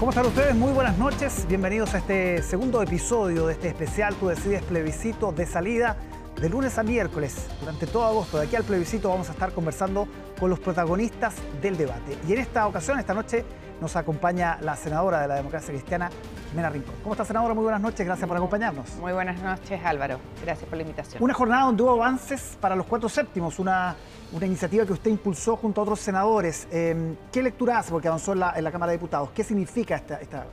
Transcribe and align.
¿Cómo 0.00 0.12
están 0.12 0.24
ustedes? 0.24 0.54
Muy 0.54 0.72
buenas 0.72 0.96
noches. 0.96 1.44
Bienvenidos 1.46 1.92
a 1.92 1.98
este 1.98 2.42
segundo 2.42 2.80
episodio 2.82 3.46
de 3.46 3.52
este 3.52 3.68
especial 3.68 4.14
Tú 4.14 4.28
decides 4.28 4.62
plebiscito 4.62 5.30
de 5.30 5.44
salida 5.44 5.98
de 6.40 6.48
lunes 6.48 6.78
a 6.78 6.82
miércoles. 6.82 7.48
Durante 7.60 7.86
todo 7.86 8.06
agosto, 8.06 8.38
de 8.38 8.46
aquí 8.46 8.56
al 8.56 8.64
plebiscito, 8.64 9.10
vamos 9.10 9.28
a 9.28 9.32
estar 9.32 9.52
conversando 9.52 10.08
con 10.38 10.48
los 10.48 10.58
protagonistas 10.58 11.34
del 11.60 11.76
debate. 11.76 12.16
Y 12.26 12.32
en 12.32 12.38
esta 12.38 12.66
ocasión, 12.66 12.98
esta 12.98 13.12
noche, 13.12 13.44
nos 13.80 13.96
acompaña 13.96 14.58
la 14.60 14.76
senadora 14.76 15.20
de 15.20 15.28
la 15.28 15.34
democracia 15.36 15.72
cristiana, 15.72 16.10
Jimena 16.50 16.70
Rincón. 16.70 16.94
¿Cómo 17.02 17.14
está, 17.14 17.24
senadora? 17.24 17.54
Muy 17.54 17.64
buenas 17.64 17.80
noches. 17.80 18.04
Gracias 18.04 18.28
por 18.28 18.36
acompañarnos. 18.36 18.94
Muy 18.96 19.12
buenas 19.12 19.40
noches, 19.40 19.80
Álvaro. 19.84 20.18
Gracias 20.42 20.68
por 20.68 20.76
la 20.76 20.82
invitación. 20.82 21.22
Una 21.22 21.34
jornada 21.34 21.64
donde 21.64 21.82
hubo 21.82 21.92
avances 21.92 22.56
para 22.60 22.76
los 22.76 22.86
cuatro 22.86 23.08
séptimos, 23.08 23.58
una, 23.58 23.96
una 24.32 24.46
iniciativa 24.46 24.84
que 24.84 24.92
usted 24.92 25.10
impulsó 25.10 25.56
junto 25.56 25.80
a 25.80 25.84
otros 25.84 26.00
senadores. 26.00 26.68
Eh, 26.70 27.14
¿Qué 27.32 27.42
lectura 27.42 27.78
hace? 27.78 27.90
Porque 27.90 28.08
avanzó 28.08 28.32
en 28.32 28.40
la, 28.40 28.52
en 28.56 28.64
la 28.64 28.70
Cámara 28.70 28.92
de 28.92 28.98
Diputados. 28.98 29.30
¿Qué 29.30 29.44
significa 29.44 29.96
esta, 29.96 30.20
esta 30.20 30.46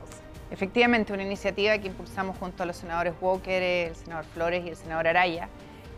Efectivamente, 0.50 1.12
una 1.12 1.22
iniciativa 1.22 1.76
que 1.76 1.88
impulsamos 1.88 2.38
junto 2.38 2.62
a 2.62 2.66
los 2.66 2.76
senadores 2.76 3.14
Walker, 3.20 3.62
el 3.62 3.94
senador 3.94 4.24
Flores 4.24 4.64
y 4.64 4.70
el 4.70 4.76
senador 4.76 5.06
Araya 5.06 5.48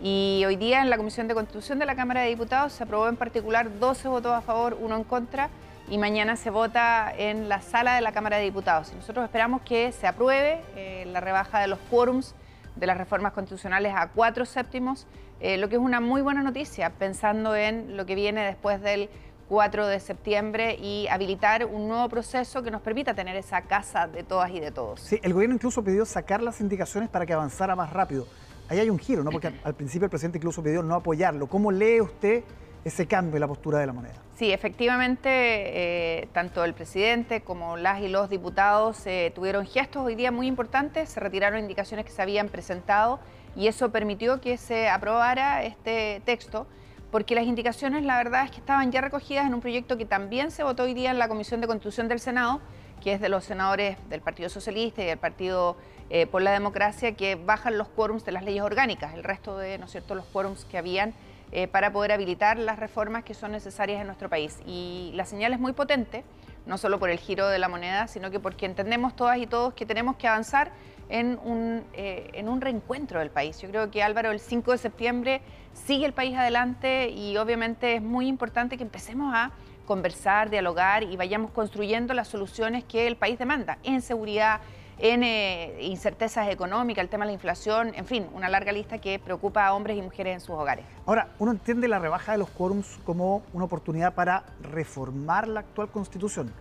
y 0.03 0.43
hoy 0.47 0.57
día 0.57 0.81
en 0.81 0.89
la 0.89 0.97
Comisión 0.97 1.29
de 1.29 1.35
Constitución 1.35 1.79
de 1.79 1.85
la 1.85 1.95
Cámara 1.95 2.23
de 2.23 2.31
Diputados 2.31 2.73
se 2.73 2.83
aprobó 2.83 3.09
en 3.09 3.17
particular 3.17 3.79
12 3.79 4.09
votos 4.09 4.33
a 4.33 4.41
favor, 4.41 4.79
uno 4.81 4.97
en 4.97 5.05
contra, 5.05 5.51
y 5.91 5.99
mañana 5.99 6.37
se 6.37 6.51
vota 6.51 7.13
en 7.17 7.49
la 7.49 7.61
sala 7.61 7.97
de 7.97 8.01
la 8.01 8.13
Cámara 8.13 8.37
de 8.39 8.45
Diputados. 8.45 8.93
Y 8.93 8.97
nosotros 8.97 9.25
esperamos 9.25 9.61
que 9.63 9.93
se 9.93 10.07
apruebe 10.07 10.63
eh, 10.77 11.05
la 11.07 11.21
rebaja 11.21 11.61
de 11.61 11.67
los 11.67 11.79
quórums 11.91 12.35
de 12.77 12.87
las 12.87 12.97
reformas 12.97 13.33
constitucionales 13.33 13.93
a 13.95 14.09
cuatro 14.09 14.47
séptimos, 14.47 15.07
eh, 15.41 15.59
lo 15.59 15.69
que 15.69 15.75
es 15.75 15.81
una 15.81 16.01
muy 16.01 16.23
buena 16.23 16.43
noticia, 16.43 16.91
pensando 16.91 17.57
en 17.57 17.97
lo 17.97 18.07
que 18.07 18.15
viene 18.15 18.45
después 18.47 18.81
del 18.81 19.11
4 19.49 19.89
de 19.89 19.99
septiembre 19.99 20.77
y 20.81 21.09
habilitar 21.09 21.67
un 21.67 21.89
nuevo 21.89 22.09
proceso 22.09 22.63
que 22.63 22.71
nos 22.71 22.81
permita 22.81 23.13
tener 23.15 23.35
esa 23.35 23.63
casa 23.63 24.07
de 24.07 24.23
todas 24.23 24.51
y 24.53 24.61
de 24.61 24.71
todos. 24.71 25.01
Sí, 25.01 25.19
el 25.23 25.35
gobierno 25.35 25.57
incluso 25.57 25.83
pidió 25.83 26.07
sacar 26.07 26.41
las 26.41 26.61
indicaciones 26.61 27.11
para 27.11 27.27
que 27.27 27.33
avanzara 27.33 27.75
más 27.75 27.93
rápido 27.93 28.27
ahí 28.71 28.79
hay 28.79 28.89
un 28.89 28.99
giro, 28.99 29.23
¿no? 29.23 29.31
Porque 29.31 29.53
al 29.65 29.75
principio 29.75 30.05
el 30.05 30.11
presidente 30.11 30.39
incluso 30.39 30.63
pidió 30.63 30.83
no 30.83 30.95
apoyarlo. 30.95 31.49
¿Cómo 31.49 31.73
lee 31.73 32.01
usted 32.01 32.45
ese 32.85 33.07
cambio 33.07 33.37
en 33.37 33.41
la 33.41 33.49
postura 33.49 33.79
de 33.79 33.87
la 33.87 33.93
moneda? 33.93 34.15
Sí, 34.37 34.53
efectivamente, 34.53 35.29
eh, 35.29 36.29
tanto 36.33 36.65
el 36.65 36.73
presidente 36.73 37.43
como 37.43 37.77
las 37.77 38.01
y 38.01 38.09
los 38.09 38.31
diputados 38.31 39.07
eh, 39.07 39.33
tuvieron 39.35 39.67
gestos 39.67 40.05
hoy 40.05 40.15
día 40.15 40.33
muy 40.33 40.47
importantes, 40.47 41.11
se 41.11 41.21
retiraron 41.21 41.61
indicaciones 41.61 42.07
que 42.07 42.13
se 42.13 42.23
habían 42.23 42.49
presentado 42.49 43.21
y 43.55 43.67
eso 43.67 43.91
permitió 43.91 44.41
que 44.41 44.57
se 44.57 44.89
aprobara 44.89 45.63
este 45.65 46.23
texto, 46.25 46.67
porque 47.11 47.35
las 47.35 47.45
indicaciones, 47.45 48.05
la 48.05 48.17
verdad 48.17 48.45
es 48.45 48.51
que 48.51 48.59
estaban 48.59 48.91
ya 48.93 49.01
recogidas 49.01 49.47
en 49.47 49.53
un 49.53 49.61
proyecto 49.61 49.99
que 49.99 50.07
también 50.07 50.51
se 50.51 50.63
votó 50.63 50.85
hoy 50.85 50.95
día 50.95 51.11
en 51.11 51.19
la 51.19 51.29
Comisión 51.29 51.61
de 51.61 51.67
Constitución 51.67 52.09
del 52.09 52.21
Senado, 52.21 52.61
que 53.03 53.13
es 53.13 53.21
de 53.21 53.29
los 53.29 53.45
senadores 53.45 53.97
del 54.09 54.21
Partido 54.21 54.49
Socialista 54.49 55.03
y 55.03 55.07
del 55.07 55.19
Partido 55.19 55.77
eh, 56.09 56.27
por 56.27 56.43
la 56.43 56.53
Democracia, 56.53 57.15
que 57.15 57.35
bajan 57.35 57.77
los 57.77 57.89
quórums 57.89 58.25
de 58.25 58.33
las 58.33 58.45
leyes 58.45 58.63
orgánicas, 58.63 59.15
el 59.15 59.25
resto 59.25 59.59
de, 59.59 59.79
¿no 59.79 59.89
cierto?, 59.89 60.15
los 60.15 60.25
quórums 60.27 60.65
que 60.65 60.79
habían 60.79 61.15
eh, 61.53 61.67
para 61.67 61.93
poder 61.93 62.13
habilitar 62.13 62.59
las 62.59 62.79
reformas 62.79 63.25
que 63.25 63.35
son 63.35 63.53
necesarias 63.53 64.01
en 64.01 64.07
nuestro 64.07 64.29
país. 64.29 64.61
Y 64.67 65.11
la 65.15 65.25
señal 65.25 65.53
es 65.53 65.59
muy 65.59 65.73
potente, 65.73 66.25
no 66.67 66.79
solo 66.79 66.99
por 66.99 67.11
el 67.11 67.19
giro 67.19 67.49
de 67.49 67.59
la 67.59 67.69
moneda, 67.69 68.07
sino 68.07 68.31
que 68.31 68.39
porque 68.39 68.67
entendemos 68.67 69.17
todas 69.17 69.39
y 69.39 69.47
todos 69.47 69.75
que 69.75 69.87
tenemos 69.87 70.17
que 70.17 70.29
avanzar 70.29 70.73
en 71.09 71.39
un, 71.43 71.85
eh, 71.93 72.31
en 72.35 72.49
un 72.49 72.61
reencuentro 72.61 73.19
del 73.19 73.31
país. 73.31 73.61
Yo 73.61 73.69
creo 73.69 73.91
que 73.91 74.03
Álvaro, 74.03 74.31
el 74.31 74.41
5 74.41 74.73
de 74.73 74.79
septiembre 74.79 75.43
sigue 75.73 76.07
el 76.07 76.13
país 76.13 76.37
adelante 76.37 77.11
y 77.11 77.37
obviamente 77.37 77.97
es 77.97 78.03
muy 78.03 78.29
importante 78.29 78.77
que 78.77 78.85
empecemos 78.85 79.35
a 79.35 79.51
conversar, 79.87 80.51
dialogar 80.51 81.03
y 81.03 81.17
vayamos 81.17 81.51
construyendo 81.51 82.15
las 82.15 82.29
soluciones 82.29 82.85
que 82.85 83.09
el 83.09 83.17
país 83.17 83.41
demanda 83.41 83.79
en 83.83 84.03
seguridad, 84.03 84.61
en 85.01 85.23
eh, 85.23 85.79
incertezas 85.81 86.49
económicas, 86.51 87.03
el 87.03 87.09
tema 87.09 87.25
de 87.25 87.31
la 87.31 87.33
inflación, 87.33 87.93
en 87.95 88.05
fin, 88.05 88.27
una 88.35 88.49
larga 88.49 88.71
lista 88.71 88.99
que 88.99 89.19
preocupa 89.19 89.67
a 89.67 89.75
hombres 89.75 89.97
y 89.97 90.03
mujeres 90.03 90.35
en 90.35 90.41
sus 90.41 90.51
hogares. 90.51 90.85
Ahora, 91.07 91.29
uno 91.39 91.53
entiende 91.53 91.89
la 91.89 91.99
rebaja 91.99 92.33
de 92.33 92.39
los 92.39 92.51
quórums 92.51 92.99
como 93.05 93.43
una 93.55 93.65
oportunidad 93.65 94.15
para 94.15 94.45
reformar 94.61 95.49
la 95.49 95.61
actual 95.61 95.89
constitución, 95.89 96.53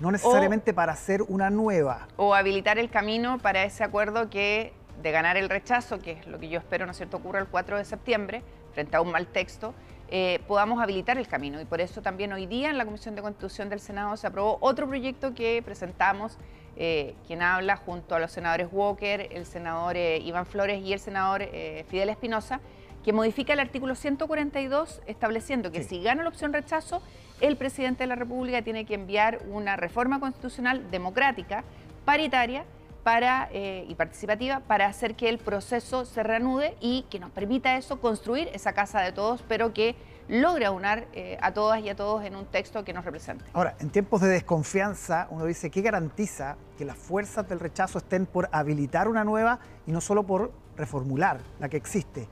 no 0.00 0.10
necesariamente 0.10 0.72
para 0.72 0.92
hacer 0.92 1.22
una 1.28 1.50
nueva. 1.50 2.08
O 2.16 2.34
habilitar 2.34 2.78
el 2.78 2.88
camino 2.88 3.38
para 3.38 3.62
ese 3.64 3.84
acuerdo 3.84 4.30
que 4.30 4.72
de 5.02 5.10
ganar 5.10 5.36
el 5.36 5.50
rechazo, 5.50 5.98
que 5.98 6.12
es 6.12 6.26
lo 6.26 6.38
que 6.38 6.48
yo 6.48 6.58
espero, 6.58 6.86
¿no 6.86 6.92
es 6.92 6.96
cierto?, 6.96 7.18
ocurra 7.18 7.40
el 7.40 7.46
4 7.46 7.76
de 7.76 7.84
septiembre, 7.84 8.42
frente 8.72 8.96
a 8.96 9.02
un 9.02 9.10
mal 9.10 9.26
texto, 9.26 9.74
eh, 10.08 10.40
podamos 10.46 10.82
habilitar 10.82 11.18
el 11.18 11.26
camino. 11.26 11.60
Y 11.60 11.66
por 11.66 11.80
eso 11.80 12.00
también 12.00 12.32
hoy 12.32 12.46
día 12.46 12.70
en 12.70 12.78
la 12.78 12.84
Comisión 12.86 13.14
de 13.14 13.22
Constitución 13.22 13.68
del 13.68 13.80
Senado 13.80 14.16
se 14.16 14.26
aprobó 14.26 14.56
otro 14.60 14.86
proyecto 14.86 15.34
que 15.34 15.62
presentamos, 15.62 16.38
eh, 16.76 17.14
quien 17.26 17.42
habla 17.42 17.76
junto 17.76 18.14
a 18.14 18.18
los 18.18 18.30
senadores 18.30 18.68
Walker, 18.70 19.28
el 19.30 19.46
senador 19.46 19.96
eh, 19.96 20.18
Iván 20.18 20.46
Flores 20.46 20.82
y 20.82 20.92
el 20.92 21.00
senador 21.00 21.42
Fidel 21.88 22.08
Espinosa, 22.08 22.60
que 23.04 23.12
modifica 23.12 23.52
el 23.52 23.60
artículo 23.60 23.94
142 23.94 25.02
estableciendo 25.06 25.72
que 25.72 25.82
si 25.82 26.02
gana 26.02 26.22
la 26.22 26.28
opción 26.28 26.52
rechazo, 26.52 27.02
el 27.40 27.56
presidente 27.56 28.04
de 28.04 28.06
la 28.06 28.14
República 28.14 28.62
tiene 28.62 28.84
que 28.84 28.94
enviar 28.94 29.40
una 29.48 29.76
reforma 29.76 30.20
constitucional 30.20 30.90
democrática, 30.90 31.64
paritaria, 32.04 32.64
para, 33.02 33.48
eh, 33.52 33.84
y 33.88 33.94
participativa 33.94 34.60
para 34.60 34.86
hacer 34.86 35.14
que 35.14 35.28
el 35.28 35.38
proceso 35.38 36.04
se 36.04 36.22
reanude 36.22 36.76
y 36.80 37.04
que 37.10 37.18
nos 37.18 37.30
permita 37.30 37.76
eso 37.76 38.00
construir 38.00 38.48
esa 38.52 38.72
casa 38.72 39.00
de 39.00 39.12
todos, 39.12 39.42
pero 39.48 39.72
que 39.72 39.96
logre 40.28 40.66
aunar 40.66 41.06
eh, 41.12 41.38
a 41.40 41.52
todas 41.52 41.80
y 41.80 41.88
a 41.88 41.96
todos 41.96 42.24
en 42.24 42.36
un 42.36 42.46
texto 42.46 42.84
que 42.84 42.92
nos 42.92 43.04
represente. 43.04 43.44
Ahora, 43.52 43.74
en 43.80 43.90
tiempos 43.90 44.20
de 44.20 44.28
desconfianza, 44.28 45.26
uno 45.30 45.44
dice, 45.44 45.70
¿qué 45.70 45.82
garantiza 45.82 46.56
que 46.78 46.84
las 46.84 46.96
fuerzas 46.96 47.48
del 47.48 47.60
rechazo 47.60 47.98
estén 47.98 48.26
por 48.26 48.48
habilitar 48.52 49.08
una 49.08 49.24
nueva 49.24 49.58
y 49.86 49.92
no 49.92 50.00
solo 50.00 50.22
por 50.24 50.52
reformular 50.76 51.40
la 51.58 51.68
que 51.68 51.76
existe? 51.76 52.28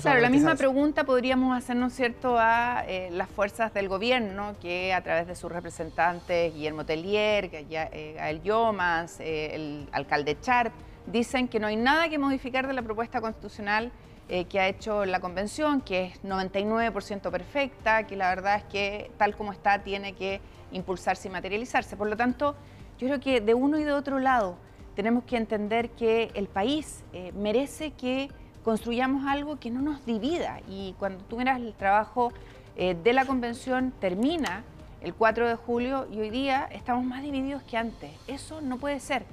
claro, 0.00 0.20
la 0.20 0.30
misma 0.30 0.54
pregunta 0.54 1.04
podríamos 1.04 1.56
hacernos 1.56 1.92
cierto 1.92 2.38
a 2.38 2.84
eh, 2.86 3.10
las 3.10 3.28
fuerzas 3.28 3.74
del 3.74 3.88
gobierno 3.88 4.54
que 4.60 4.92
a 4.92 5.02
través 5.02 5.26
de 5.26 5.34
sus 5.34 5.50
representantes, 5.50 6.54
Guillermo 6.54 6.84
Tellier, 6.86 7.50
eh, 7.52 8.14
Gael 8.16 8.42
Yomas, 8.42 9.20
eh, 9.20 9.54
el 9.54 9.88
alcalde 9.92 10.38
Chart, 10.40 10.72
dicen 11.06 11.48
que 11.48 11.58
no 11.58 11.66
hay 11.66 11.76
nada 11.76 12.08
que 12.08 12.18
modificar 12.18 12.66
de 12.66 12.72
la 12.72 12.82
propuesta 12.82 13.20
constitucional 13.20 13.90
que 14.28 14.60
ha 14.60 14.68
hecho 14.68 15.04
la 15.04 15.20
convención, 15.20 15.82
que 15.82 16.04
es 16.06 16.22
99% 16.22 17.30
perfecta, 17.30 18.06
que 18.06 18.16
la 18.16 18.30
verdad 18.30 18.56
es 18.56 18.64
que 18.64 19.10
tal 19.18 19.36
como 19.36 19.52
está 19.52 19.82
tiene 19.82 20.14
que 20.14 20.40
impulsarse 20.70 21.28
y 21.28 21.30
materializarse. 21.30 21.96
Por 21.96 22.08
lo 22.08 22.16
tanto, 22.16 22.56
yo 22.98 23.08
creo 23.08 23.20
que 23.20 23.40
de 23.42 23.52
uno 23.52 23.78
y 23.78 23.84
de 23.84 23.92
otro 23.92 24.18
lado 24.20 24.56
tenemos 24.94 25.24
que 25.24 25.36
entender 25.36 25.90
que 25.90 26.30
el 26.34 26.48
país 26.48 27.04
merece 27.34 27.90
que 27.90 28.30
construyamos 28.64 29.26
algo 29.26 29.58
que 29.58 29.70
no 29.70 29.82
nos 29.82 30.04
divida. 30.06 30.60
Y 30.68 30.94
cuando 30.98 31.24
tú 31.24 31.36
miras 31.36 31.60
el 31.60 31.74
trabajo 31.74 32.32
eh, 32.76 32.96
de 33.02 33.12
la 33.12 33.24
convención, 33.24 33.92
termina 34.00 34.64
el 35.00 35.14
4 35.14 35.48
de 35.48 35.56
julio 35.56 36.06
y 36.10 36.20
hoy 36.20 36.30
día 36.30 36.68
estamos 36.70 37.04
más 37.04 37.22
divididos 37.22 37.62
que 37.64 37.76
antes. 37.76 38.10
Eso 38.26 38.60
no 38.60 38.78
puede 38.78 39.00
ser. 39.00 39.24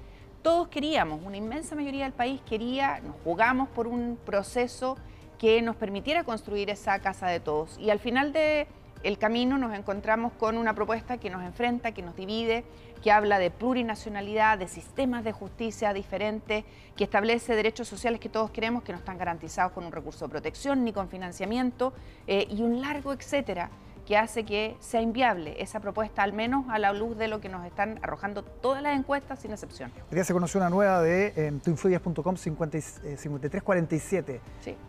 Todos 0.49 0.69
queríamos, 0.69 1.21
una 1.23 1.37
inmensa 1.37 1.75
mayoría 1.75 2.05
del 2.05 2.13
país 2.13 2.41
quería, 2.41 3.01
nos 3.01 3.15
jugamos 3.23 3.69
por 3.69 3.85
un 3.85 4.17
proceso 4.25 4.97
que 5.37 5.61
nos 5.61 5.75
permitiera 5.75 6.23
construir 6.23 6.71
esa 6.71 6.97
casa 6.97 7.27
de 7.27 7.39
todos. 7.39 7.77
Y 7.77 7.91
al 7.91 7.99
final 7.99 8.33
de 8.33 8.65
el 9.03 9.19
camino 9.19 9.59
nos 9.59 9.77
encontramos 9.77 10.33
con 10.33 10.57
una 10.57 10.73
propuesta 10.73 11.19
que 11.19 11.29
nos 11.29 11.43
enfrenta, 11.43 11.91
que 11.91 12.01
nos 12.01 12.15
divide, 12.15 12.63
que 13.03 13.11
habla 13.11 13.37
de 13.37 13.51
plurinacionalidad, 13.51 14.57
de 14.57 14.67
sistemas 14.67 15.23
de 15.23 15.33
justicia 15.33 15.93
diferentes, 15.93 16.65
que 16.97 17.03
establece 17.03 17.55
derechos 17.55 17.87
sociales 17.87 18.19
que 18.19 18.27
todos 18.27 18.49
queremos 18.49 18.81
que 18.81 18.91
no 18.91 18.97
están 18.97 19.19
garantizados 19.19 19.73
con 19.73 19.85
un 19.85 19.91
recurso 19.91 20.25
de 20.25 20.31
protección 20.31 20.83
ni 20.83 20.93
con 20.93 21.09
financiamiento 21.09 21.93
eh, 22.25 22.47
y 22.49 22.63
un 22.63 22.81
largo 22.81 23.13
etcétera 23.13 23.69
que 24.09 24.17
hace 24.17 24.43
que 24.43 24.75
sea 24.79 25.03
inviable 25.03 25.61
esa 25.61 25.79
propuesta, 25.81 26.23
al 26.23 26.33
menos 26.33 26.65
a 26.69 26.79
la 26.79 26.93
luz 26.93 27.15
de 27.15 27.27
lo 27.27 27.39
que 27.39 27.47
nos 27.47 27.63
están 27.63 27.99
arrojando 28.01 28.41
todas 28.41 28.81
las 28.81 28.97
encuestas, 28.97 29.37
sin 29.37 29.51
excepción. 29.51 29.91
Hoy 30.09 30.15
día 30.15 30.23
se 30.23 30.33
conoció 30.33 30.59
una 30.59 30.71
nueva 30.71 31.03
de 31.03 31.31
eh, 31.35 31.53
tuinfluyas.com 31.63 32.35
5347 32.35 34.41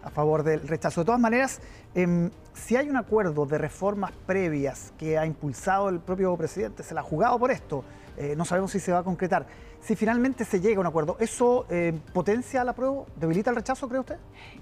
a 0.02 0.08
favor 0.08 0.42
del 0.42 0.66
rechazo. 0.66 1.02
De 1.02 1.04
todas 1.04 1.20
maneras, 1.20 1.60
em, 1.94 2.30
si 2.54 2.76
hay 2.76 2.88
un 2.88 2.96
acuerdo 2.96 3.46
de 3.46 3.58
reformas 3.58 4.12
previas 4.26 4.92
que 4.98 5.18
ha 5.18 5.26
impulsado 5.26 5.88
el 5.88 6.00
propio 6.00 6.36
presidente, 6.36 6.82
se 6.82 6.94
la 6.94 7.00
ha 7.00 7.04
jugado 7.04 7.38
por 7.38 7.50
esto, 7.50 7.84
eh, 8.16 8.34
no 8.36 8.44
sabemos 8.44 8.70
si 8.72 8.80
se 8.80 8.92
va 8.92 8.98
a 8.98 9.02
concretar. 9.02 9.46
Si 9.80 9.96
finalmente 9.96 10.44
se 10.44 10.60
llega 10.60 10.76
a 10.76 10.80
un 10.80 10.86
acuerdo, 10.86 11.16
¿eso 11.20 11.64
eh, 11.70 11.98
potencia 12.12 12.62
la 12.64 12.74
prueba? 12.74 13.04
¿Debilita 13.16 13.48
el 13.48 13.56
rechazo, 13.56 13.88
cree 13.88 14.00
usted? 14.00 14.16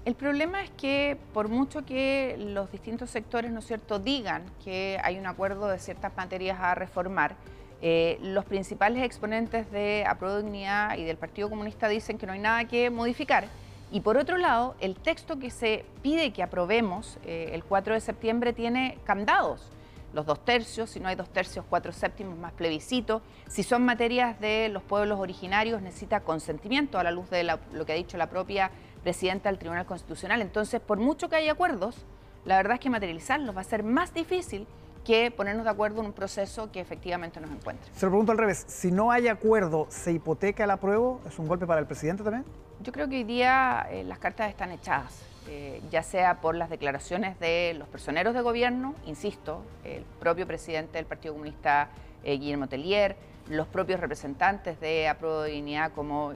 El 0.05 0.15
problema 0.15 0.63
es 0.63 0.69
que 0.71 1.17
por 1.33 1.49
mucho 1.49 1.85
que 1.85 2.37
los 2.39 2.71
distintos 2.71 3.09
sectores, 3.09 3.51
¿no 3.51 3.59
es 3.59 3.65
cierto?, 3.65 3.99
digan 3.99 4.43
que 4.63 4.97
hay 5.03 5.19
un 5.19 5.27
acuerdo 5.27 5.67
de 5.67 5.77
ciertas 5.77 6.15
materias 6.15 6.57
a 6.61 6.73
reformar, 6.73 7.35
eh, 7.81 8.17
los 8.21 8.45
principales 8.45 9.03
exponentes 9.03 9.69
de 9.71 10.05
Apruebo 10.05 10.41
Dignidad 10.41 10.97
y 10.97 11.03
del 11.03 11.17
Partido 11.17 11.49
Comunista 11.49 11.87
dicen 11.87 12.17
que 12.17 12.25
no 12.25 12.33
hay 12.33 12.39
nada 12.39 12.65
que 12.65 12.89
modificar. 12.89 13.45
Y 13.91 14.01
por 14.01 14.17
otro 14.17 14.37
lado, 14.37 14.75
el 14.79 14.95
texto 14.95 15.39
que 15.39 15.49
se 15.49 15.85
pide 16.01 16.31
que 16.31 16.43
aprobemos 16.43 17.17
el 17.25 17.63
4 17.63 17.93
de 17.95 17.99
septiembre 17.99 18.53
tiene 18.53 18.97
candados 19.03 19.71
los 20.13 20.25
dos 20.25 20.43
tercios, 20.43 20.89
si 20.89 20.99
no 20.99 21.07
hay 21.07 21.15
dos 21.15 21.29
tercios, 21.29 21.65
cuatro 21.69 21.91
séptimos 21.91 22.37
más 22.37 22.51
plebiscito. 22.53 23.21
Si 23.47 23.63
son 23.63 23.85
materias 23.85 24.39
de 24.39 24.69
los 24.69 24.81
pueblos 24.83 25.19
originarios, 25.19 25.81
necesita 25.81 26.21
consentimiento 26.21 26.97
a 26.97 27.03
la 27.03 27.11
luz 27.11 27.29
de 27.29 27.43
lo 27.43 27.85
que 27.85 27.91
ha 27.91 27.95
dicho 27.95 28.17
la 28.17 28.27
propia 28.27 28.71
presidenta 29.03 29.49
del 29.49 29.59
Tribunal 29.59 29.85
Constitucional. 29.85 30.41
Entonces, 30.41 30.81
por 30.81 30.97
mucho 30.97 31.29
que 31.29 31.35
haya 31.35 31.51
acuerdos, 31.51 32.05
la 32.45 32.57
verdad 32.57 32.73
es 32.73 32.79
que 32.79 32.89
materializarlos 32.89 33.55
va 33.55 33.61
a 33.61 33.65
ser 33.65 33.83
más 33.83 34.13
difícil 34.13 34.65
que 35.05 35.31
ponernos 35.31 35.63
de 35.63 35.69
acuerdo 35.69 36.01
en 36.01 36.07
un 36.07 36.13
proceso 36.13 36.71
que 36.71 36.79
efectivamente 36.79 37.39
nos 37.39 37.51
encuentre. 37.51 37.89
Se 37.93 38.05
lo 38.05 38.11
pregunto 38.11 38.31
al 38.31 38.37
revés, 38.37 38.65
si 38.67 38.91
no 38.91 39.11
hay 39.11 39.27
acuerdo, 39.27 39.87
¿se 39.89 40.11
hipoteca 40.11 40.63
el 40.63 40.71
apruebo? 40.71 41.21
¿Es 41.27 41.37
un 41.39 41.47
golpe 41.47 41.67
para 41.67 41.79
el 41.79 41.87
presidente 41.87 42.23
también? 42.23 42.45
Yo 42.81 42.93
creo 42.93 43.09
que 43.09 43.17
hoy 43.17 43.23
día 43.25 43.87
eh, 43.91 44.05
las 44.05 44.19
cartas 44.19 44.49
están 44.49 44.71
echadas. 44.71 45.21
Eh, 45.49 45.81
ya 45.91 46.01
sea 46.01 46.39
por 46.39 46.55
las 46.55 46.69
declaraciones 46.69 47.37
de 47.39 47.75
los 47.77 47.89
personeros 47.89 48.33
de 48.33 48.41
gobierno, 48.41 48.95
insisto, 49.05 49.63
el 49.83 50.03
propio 50.19 50.47
presidente 50.47 50.97
del 50.97 51.05
Partido 51.05 51.33
Comunista, 51.33 51.89
eh, 52.23 52.37
Guillermo 52.37 52.69
Tellier, 52.69 53.17
los 53.49 53.67
propios 53.67 53.99
representantes 53.99 54.79
de 54.79 55.09
Apruebo 55.09 55.41
de 55.41 55.51
Dignidad 55.51 55.91
como 55.91 56.35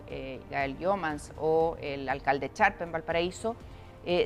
Gael 0.50 0.78
Yomans 0.80 1.32
o 1.38 1.78
el 1.80 2.10
alcalde 2.10 2.52
Charpe 2.52 2.84
en 2.84 2.92
Valparaíso, 2.92 3.56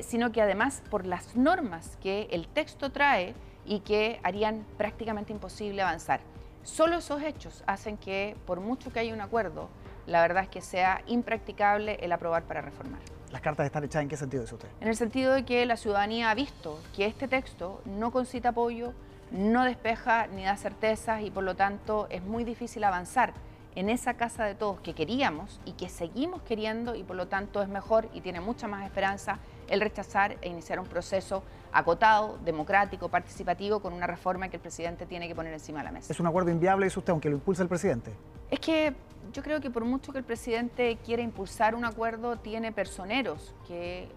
sino 0.00 0.32
que 0.32 0.40
además 0.40 0.82
por 0.90 1.04
las 1.04 1.36
normas 1.36 1.98
que 2.02 2.28
el 2.30 2.48
texto 2.48 2.90
trae 2.90 3.34
y 3.66 3.80
que 3.80 4.20
harían 4.22 4.64
prácticamente 4.78 5.34
imposible 5.34 5.82
avanzar. 5.82 6.20
Solo 6.62 6.96
esos 6.96 7.22
hechos 7.22 7.62
hacen 7.66 7.98
que, 7.98 8.36
por 8.46 8.60
mucho 8.60 8.90
que 8.90 9.00
haya 9.00 9.12
un 9.12 9.20
acuerdo, 9.20 9.68
la 10.08 10.22
verdad 10.22 10.44
es 10.44 10.48
que 10.48 10.60
sea 10.60 11.02
impracticable 11.06 11.98
el 12.00 12.12
aprobar 12.12 12.42
para 12.44 12.62
reformar. 12.62 13.00
¿Las 13.30 13.42
cartas 13.42 13.66
están 13.66 13.84
hechas 13.84 14.02
en 14.02 14.08
qué 14.08 14.16
sentido 14.16 14.42
dice 14.42 14.54
usted? 14.54 14.68
En 14.80 14.88
el 14.88 14.96
sentido 14.96 15.34
de 15.34 15.44
que 15.44 15.66
la 15.66 15.76
ciudadanía 15.76 16.30
ha 16.30 16.34
visto 16.34 16.80
que 16.96 17.04
este 17.04 17.28
texto 17.28 17.82
no 17.84 18.10
concita 18.10 18.50
apoyo, 18.50 18.94
no 19.30 19.64
despeja 19.64 20.26
ni 20.28 20.44
da 20.44 20.56
certezas 20.56 21.22
y 21.22 21.30
por 21.30 21.44
lo 21.44 21.54
tanto 21.54 22.06
es 22.08 22.22
muy 22.22 22.44
difícil 22.44 22.84
avanzar 22.84 23.34
en 23.74 23.90
esa 23.90 24.14
casa 24.14 24.46
de 24.46 24.54
todos 24.54 24.80
que 24.80 24.94
queríamos 24.94 25.60
y 25.66 25.72
que 25.72 25.90
seguimos 25.90 26.40
queriendo 26.42 26.94
y 26.94 27.04
por 27.04 27.16
lo 27.16 27.28
tanto 27.28 27.60
es 27.60 27.68
mejor 27.68 28.08
y 28.14 28.22
tiene 28.22 28.40
mucha 28.40 28.66
más 28.66 28.86
esperanza 28.86 29.38
el 29.68 29.82
rechazar 29.82 30.38
e 30.40 30.48
iniciar 30.48 30.80
un 30.80 30.86
proceso 30.86 31.42
acotado, 31.72 32.38
democrático, 32.44 33.08
participativo 33.08 33.80
con 33.80 33.92
una 33.92 34.06
reforma 34.06 34.48
que 34.48 34.56
el 34.56 34.62
presidente 34.62 35.06
tiene 35.06 35.28
que 35.28 35.34
poner 35.34 35.52
encima 35.52 35.78
de 35.78 35.84
la 35.84 35.92
mesa. 35.92 36.12
¿Es 36.12 36.20
un 36.20 36.26
acuerdo 36.26 36.50
inviable, 36.50 36.86
dice 36.86 36.98
usted, 36.98 37.10
aunque 37.10 37.28
lo 37.28 37.36
impulse 37.36 37.62
el 37.62 37.68
presidente? 37.68 38.12
Es 38.50 38.60
que 38.60 38.94
yo 39.32 39.42
creo 39.42 39.60
que 39.60 39.70
por 39.70 39.84
mucho 39.84 40.12
que 40.12 40.18
el 40.18 40.24
presidente 40.24 40.98
quiera 41.04 41.22
impulsar 41.22 41.74
un 41.74 41.84
acuerdo, 41.84 42.36
tiene 42.36 42.72
personeros 42.72 43.54
que 43.66 44.08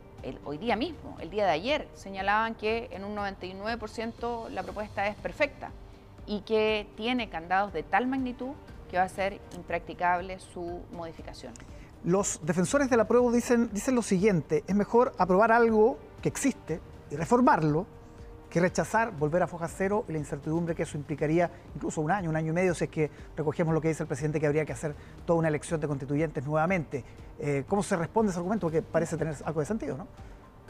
hoy 0.45 0.57
día 0.57 0.75
mismo, 0.75 1.17
el 1.19 1.29
día 1.29 1.45
de 1.45 1.51
ayer, 1.51 1.87
señalaban 1.93 2.55
que 2.55 2.89
en 2.91 3.03
un 3.03 3.15
99% 3.15 4.49
la 4.49 4.63
propuesta 4.63 5.07
es 5.07 5.15
perfecta 5.15 5.71
y 6.27 6.41
que 6.41 6.87
tiene 6.95 7.29
candados 7.29 7.73
de 7.73 7.83
tal 7.83 8.07
magnitud 8.07 8.51
que 8.89 8.97
va 8.97 9.03
a 9.03 9.09
ser 9.09 9.39
impracticable 9.55 10.39
su 10.39 10.81
modificación. 10.91 11.53
Los 12.03 12.39
defensores 12.43 12.89
del 12.89 12.99
apruebo 12.99 13.31
dicen, 13.31 13.69
dicen 13.71 13.95
lo 13.95 14.01
siguiente, 14.01 14.63
es 14.67 14.75
mejor 14.75 15.13
aprobar 15.17 15.51
algo 15.51 15.97
que 16.21 16.29
existe 16.29 16.79
y 17.11 17.15
reformarlo 17.15 17.85
que 18.49 18.59
rechazar, 18.59 19.11
volver 19.11 19.41
a 19.43 19.47
foja 19.47 19.67
cero 19.67 20.03
y 20.09 20.11
la 20.11 20.17
incertidumbre 20.17 20.75
que 20.75 20.83
eso 20.83 20.97
implicaría 20.97 21.49
incluso 21.73 22.01
un 22.01 22.11
año, 22.11 22.29
un 22.29 22.35
año 22.35 22.51
y 22.51 22.53
medio, 22.53 22.75
si 22.75 22.83
es 22.83 22.89
que 22.89 23.09
recogemos 23.37 23.73
lo 23.73 23.79
que 23.79 23.87
dice 23.87 24.03
el 24.03 24.07
presidente 24.07 24.39
que 24.39 24.45
habría 24.45 24.65
que 24.65 24.73
hacer 24.73 24.93
toda 25.25 25.39
una 25.39 25.47
elección 25.47 25.79
de 25.79 25.87
constituyentes 25.87 26.45
nuevamente. 26.45 27.05
Eh, 27.39 27.63
¿Cómo 27.67 27.81
se 27.81 27.95
responde 27.95 28.31
ese 28.31 28.39
argumento? 28.39 28.67
Porque 28.67 28.81
parece 28.81 29.15
tener 29.15 29.35
algo 29.45 29.61
de 29.61 29.65
sentido, 29.65 29.97
¿no? 29.97 30.07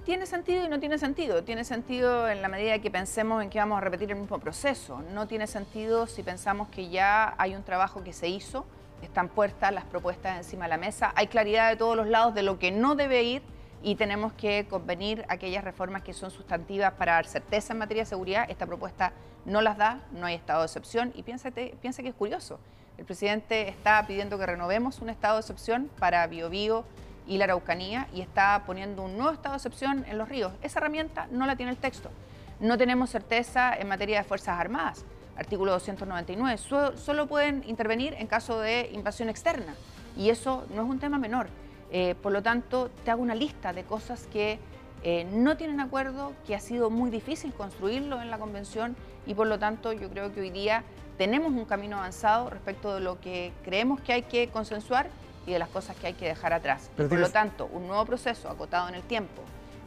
Tiene 0.05 0.25
sentido 0.25 0.65
y 0.65 0.69
no 0.69 0.79
tiene 0.79 0.97
sentido. 0.99 1.43
Tiene 1.43 1.63
sentido 1.63 2.29
en 2.29 2.41
la 2.41 2.47
medida 2.49 2.79
que 2.79 2.91
pensemos 2.91 3.43
en 3.43 3.49
que 3.49 3.59
vamos 3.59 3.77
a 3.77 3.81
repetir 3.81 4.11
el 4.11 4.19
mismo 4.19 4.39
proceso. 4.39 5.01
No 5.13 5.27
tiene 5.27 5.47
sentido 5.47 6.05
si 6.05 6.23
pensamos 6.23 6.69
que 6.69 6.89
ya 6.89 7.33
hay 7.37 7.55
un 7.55 7.63
trabajo 7.63 8.03
que 8.03 8.13
se 8.13 8.27
hizo, 8.27 8.65
están 9.01 9.27
puestas 9.27 9.73
las 9.73 9.85
propuestas 9.85 10.37
encima 10.37 10.65
de 10.65 10.69
la 10.69 10.77
mesa, 10.77 11.11
hay 11.15 11.27
claridad 11.27 11.69
de 11.69 11.75
todos 11.75 11.95
los 11.95 12.07
lados 12.07 12.35
de 12.35 12.43
lo 12.43 12.59
que 12.59 12.71
no 12.71 12.95
debe 12.95 13.23
ir 13.23 13.41
y 13.83 13.95
tenemos 13.95 14.33
que 14.33 14.65
convenir 14.69 15.25
aquellas 15.27 15.63
reformas 15.63 16.03
que 16.03 16.13
son 16.13 16.31
sustantivas 16.31 16.93
para 16.93 17.13
dar 17.13 17.25
certeza 17.25 17.73
en 17.73 17.79
materia 17.79 18.03
de 18.03 18.09
seguridad. 18.09 18.45
Esta 18.49 18.65
propuesta 18.65 19.11
no 19.45 19.61
las 19.61 19.77
da, 19.77 20.01
no 20.11 20.25
hay 20.25 20.35
estado 20.35 20.61
de 20.61 20.67
excepción 20.67 21.11
y 21.15 21.23
piénsate, 21.23 21.75
piensa 21.81 22.03
que 22.03 22.09
es 22.09 22.15
curioso. 22.15 22.59
El 22.97 23.05
presidente 23.05 23.67
está 23.67 24.05
pidiendo 24.05 24.37
que 24.37 24.45
renovemos 24.45 24.99
un 24.99 25.09
estado 25.09 25.35
de 25.35 25.41
excepción 25.41 25.89
para 25.97 26.27
Biobío 26.27 26.85
y 27.27 27.37
la 27.37 27.45
Araucanía 27.45 28.07
y 28.13 28.21
está 28.21 28.63
poniendo 28.65 29.03
un 29.03 29.17
nuevo 29.17 29.31
estado 29.31 29.53
de 29.53 29.57
excepción 29.57 30.05
en 30.07 30.17
los 30.17 30.29
ríos. 30.29 30.53
Esa 30.61 30.79
herramienta 30.79 31.27
no 31.31 31.47
la 31.47 31.55
tiene 31.55 31.71
el 31.71 31.77
texto. 31.77 32.11
No 32.59 32.77
tenemos 32.77 33.09
certeza 33.09 33.73
en 33.73 33.87
materia 33.87 34.19
de 34.19 34.23
Fuerzas 34.23 34.59
Armadas. 34.59 35.03
Artículo 35.35 35.71
299. 35.71 36.57
solo 36.97 37.27
pueden 37.27 37.63
intervenir 37.65 38.13
en 38.13 38.27
caso 38.27 38.59
de 38.59 38.91
invasión 38.93 39.29
externa. 39.29 39.73
Y 40.15 40.29
eso 40.29 40.67
no 40.75 40.83
es 40.83 40.89
un 40.89 40.99
tema 40.99 41.17
menor. 41.17 41.47
Eh, 41.91 42.15
por 42.21 42.31
lo 42.31 42.41
tanto, 42.41 42.89
te 43.03 43.11
hago 43.11 43.21
una 43.21 43.35
lista 43.35 43.73
de 43.73 43.83
cosas 43.83 44.27
que 44.31 44.59
eh, 45.03 45.25
no 45.31 45.57
tienen 45.57 45.79
acuerdo, 45.79 46.33
que 46.47 46.55
ha 46.55 46.59
sido 46.59 46.89
muy 46.89 47.09
difícil 47.09 47.53
construirlo 47.53 48.21
en 48.21 48.29
la 48.29 48.37
convención 48.37 48.95
y 49.25 49.33
por 49.33 49.47
lo 49.47 49.59
tanto 49.59 49.91
yo 49.93 50.09
creo 50.09 50.33
que 50.33 50.41
hoy 50.41 50.51
día 50.51 50.83
tenemos 51.17 51.51
un 51.51 51.65
camino 51.65 51.97
avanzado 51.97 52.49
respecto 52.49 52.93
de 52.93 53.01
lo 53.01 53.19
que 53.19 53.51
creemos 53.63 53.99
que 54.01 54.13
hay 54.13 54.21
que 54.23 54.47
consensuar 54.47 55.07
y 55.45 55.51
de 55.51 55.59
las 55.59 55.69
cosas 55.69 55.95
que 55.97 56.07
hay 56.07 56.13
que 56.13 56.25
dejar 56.25 56.53
atrás. 56.53 56.89
por 56.95 57.11
lo 57.11 57.29
tanto, 57.29 57.67
un 57.73 57.87
nuevo 57.87 58.05
proceso 58.05 58.49
acotado 58.49 58.87
en 58.89 58.95
el 58.95 59.01
tiempo 59.01 59.41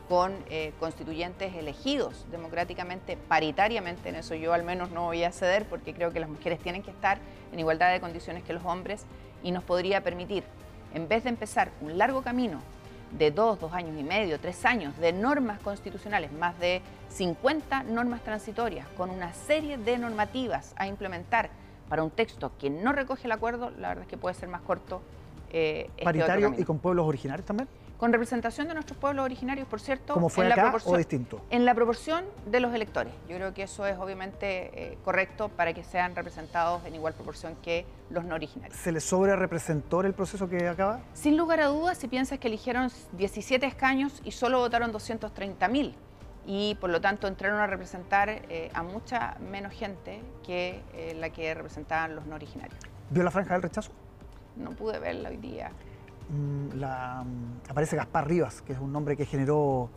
con 0.09 0.35
eh, 0.51 0.73
constituyentes 0.79 1.55
elegidos 1.55 2.27
democráticamente, 2.31 3.17
paritariamente, 3.17 4.11
en 4.11 4.17
eso 4.17 4.35
yo 4.35 4.53
al 4.53 4.63
menos 4.63 4.91
no 4.91 5.05
voy 5.05 5.25
a 5.25 5.33
ceder 5.33 5.65
porque 5.65 5.95
creo 5.95 6.13
que 6.13 6.21
las 6.21 6.29
mujeres 6.29 6.59
tienen 6.59 6.83
que 6.83 6.91
estar 6.91 7.19
en 7.53 7.59
igualdad 7.59 7.93
de 7.93 8.01
condiciones 8.01 8.43
que 8.43 8.53
los 8.53 8.65
hombres 8.65 9.07
y 9.43 9.53
nos 9.53 9.65
podría 9.65 10.03
permitir 10.03 10.45
en 10.95 11.09
vez 11.09 11.25
de 11.25 11.31
empezar 11.31 11.71
un 11.81 11.99
largo 11.99 12.23
camino 12.23 12.61
de 13.19 13.31
dos, 13.31 13.61
dos 13.61 13.73
años 13.73 13.95
y 13.99 14.03
medio, 14.03 14.41
tres 14.41 14.65
años 14.65 14.97
de 14.99 15.13
normas 15.13 15.61
constitucionales, 15.61 16.33
más 16.33 16.59
de 16.59 16.81
50 17.11 17.85
normas 17.85 18.23
transitorias, 18.23 18.89
con 18.97 19.11
una 19.11 19.33
serie 19.33 19.77
de 19.77 19.99
normativas 19.99 20.75
a 20.77 20.87
implementar 20.87 21.51
para 21.89 22.03
un 22.03 22.11
texto 22.11 22.53
que 22.59 22.71
no 22.71 22.93
recoge 22.93 23.27
el 23.27 23.33
acuerdo, 23.33 23.71
la 23.79 23.89
verdad 23.89 24.05
es 24.05 24.09
que 24.09 24.17
puede 24.17 24.35
ser 24.35 24.49
más 24.49 24.63
corto. 24.63 25.03
Eh, 25.53 25.91
este 25.91 26.05
¿Paritario 26.05 26.55
y 26.59 26.65
con 26.65 26.79
pueblos 26.79 27.07
originarios 27.07 27.47
también? 27.47 27.69
Con 27.99 28.13
representación 28.13 28.69
de 28.69 28.75
nuestros 28.75 28.99
pueblos 28.99 29.25
originarios, 29.25 29.67
por 29.69 29.81
cierto. 29.81 30.15
¿Como 30.15 30.29
fue 30.29 30.47
en 30.47 30.53
acá 30.53 30.75
o 30.85 30.97
distinto? 30.97 31.41
En 31.51 31.65
la 31.65 31.75
proporción 31.75 32.25
de 32.47 32.61
los 32.61 32.75
electores. 32.75 33.13
Yo 33.29 33.37
creo 33.37 33.55
que 33.55 33.63
eso 33.63 33.87
es 33.87 33.99
obviamente 33.99 34.93
eh, 34.93 34.99
correcto 35.05 35.49
para 35.49 35.73
que 35.73 35.85
sean 35.85 36.15
representados 36.17 36.85
en 36.85 36.95
igual 36.95 37.15
proporción 37.15 37.57
que 37.63 37.87
los 38.11 38.25
no 38.25 38.35
originarios. 38.35 38.77
¿Se 38.77 38.93
les 38.93 39.05
sobre 39.05 39.37
representó 39.37 40.03
el 40.03 40.15
proceso 40.15 40.49
que 40.49 40.69
acaba? 40.69 41.01
Sin 41.15 41.37
lugar 41.37 41.61
a 41.61 41.67
dudas, 41.67 41.99
si 41.99 42.09
piensas 42.09 42.39
que 42.39 42.49
eligieron 42.49 42.91
17 43.13 43.65
escaños 43.67 44.21
y 44.25 44.33
solo 44.33 44.59
votaron 44.59 44.93
230 44.93 45.69
mil 45.69 45.95
y 46.47 46.75
por 46.81 46.91
lo 46.91 47.01
tanto 47.01 47.27
entraron 47.27 47.61
a 47.61 47.67
representar 47.67 48.29
eh, 48.29 48.71
a 48.75 48.83
mucha 48.83 49.37
menos 49.51 49.73
gente 49.73 50.21
que 50.45 50.83
eh, 50.93 51.15
la 51.19 51.31
que 51.31 51.55
representaban 51.55 52.15
los 52.15 52.27
no 52.27 52.35
originarios. 52.35 52.79
¿Vio 53.11 53.23
la 53.23 53.31
franja 53.31 53.55
del 53.55 53.63
rechazo? 53.63 53.93
No 54.57 54.71
pude 54.71 54.99
verla 54.99 55.31
hoy 55.31 55.37
día. 55.37 55.71
Mm, 56.29 56.79
la, 56.79 57.23
mm, 57.25 57.71
aparece 57.71 57.97
Gaspar 57.97 58.27
Rivas, 58.27 58.63
que 58.63 58.73
es 58.73 58.79
un 58.79 58.93
nombre 58.93 59.17
que 59.17 59.27
generó 59.27 59.91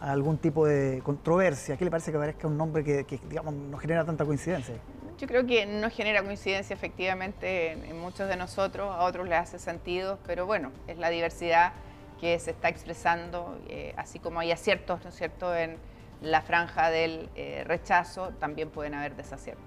algún 0.00 0.38
tipo 0.38 0.66
de 0.66 1.00
controversia. 1.04 1.76
¿Qué 1.76 1.84
le 1.84 1.90
parece 1.90 2.10
que 2.10 2.16
aparezca 2.16 2.46
un 2.46 2.56
nombre 2.56 2.84
que, 2.84 3.04
digamos, 3.28 3.54
no 3.54 3.78
genera 3.78 4.04
tanta 4.04 4.24
coincidencia? 4.24 4.74
Yo 5.18 5.26
creo 5.26 5.46
que 5.46 5.66
no 5.66 5.90
genera 5.90 6.22
coincidencia 6.22 6.74
efectivamente 6.74 7.72
en, 7.72 8.00
muchos 8.00 8.28
de 8.28 8.36
nosotros, 8.36 8.94
a 8.94 9.02
otros 9.04 9.28
les 9.28 9.38
hace 9.38 9.58
sentido, 9.58 10.18
pero 10.24 10.46
bueno, 10.46 10.70
es 10.86 10.96
la 10.98 11.10
diversidad 11.10 11.72
que 12.20 12.38
se 12.38 12.52
está 12.52 12.68
expresando, 12.68 13.58
eh, 13.68 13.94
así 13.96 14.20
como 14.20 14.40
hay 14.40 14.52
aciertos, 14.52 15.02
¿no 15.02 15.10
es 15.10 15.16
cierto?, 15.16 15.54
en 15.54 15.76
la 16.22 16.42
franja 16.42 16.90
del 16.90 17.28
eh, 17.34 17.64
rechazo, 17.64 18.30
también 18.40 18.70
pueden 18.70 18.94
haber 18.94 19.16
desaciertos. 19.16 19.64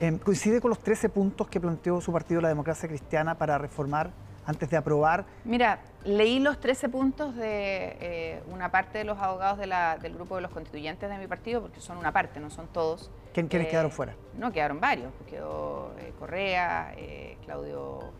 Em, 0.00 0.18
¿Coincide 0.18 0.60
con 0.60 0.70
los 0.70 0.80
13 0.80 1.08
puntos 1.08 1.48
que 1.48 1.60
planteó 1.60 2.00
su 2.00 2.12
partido, 2.12 2.40
la 2.40 2.48
democracia 2.48 2.88
cristiana, 2.88 3.36
para 3.36 3.58
reformar 3.58 4.10
antes 4.46 4.70
de 4.70 4.76
aprobar? 4.76 5.24
Mira, 5.44 5.80
leí 6.04 6.38
los 6.38 6.60
13 6.60 6.88
puntos 6.88 7.34
de 7.34 7.96
eh, 8.00 8.42
una 8.50 8.70
parte 8.70 8.98
de 8.98 9.04
los 9.04 9.18
abogados 9.18 9.58
del 9.58 10.14
grupo 10.14 10.36
de 10.36 10.42
los 10.42 10.50
constituyentes 10.50 11.08
de 11.08 11.18
mi 11.18 11.26
partido, 11.26 11.62
porque 11.62 11.80
son 11.80 11.98
una 11.98 12.12
parte, 12.12 12.40
no 12.40 12.50
son 12.50 12.68
todos. 12.68 13.10
¿Quiénes 13.32 13.52
eh, 13.52 13.68
quedaron 13.68 13.90
fuera? 13.90 14.14
No, 14.36 14.52
quedaron 14.52 14.80
varios. 14.80 15.12
Quedó 15.28 15.94
eh, 15.98 16.12
Correa, 16.18 16.94
Claudio 17.44 18.12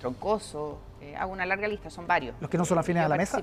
Troncoso, 0.00 0.78
hago 1.18 1.32
una 1.32 1.46
larga 1.46 1.68
lista, 1.68 1.90
son 1.90 2.06
varios. 2.06 2.34
¿Los 2.40 2.50
que 2.50 2.58
no 2.58 2.64
son 2.64 2.78
afines 2.78 3.04
a 3.04 3.08
la 3.08 3.16
mesa? 3.16 3.42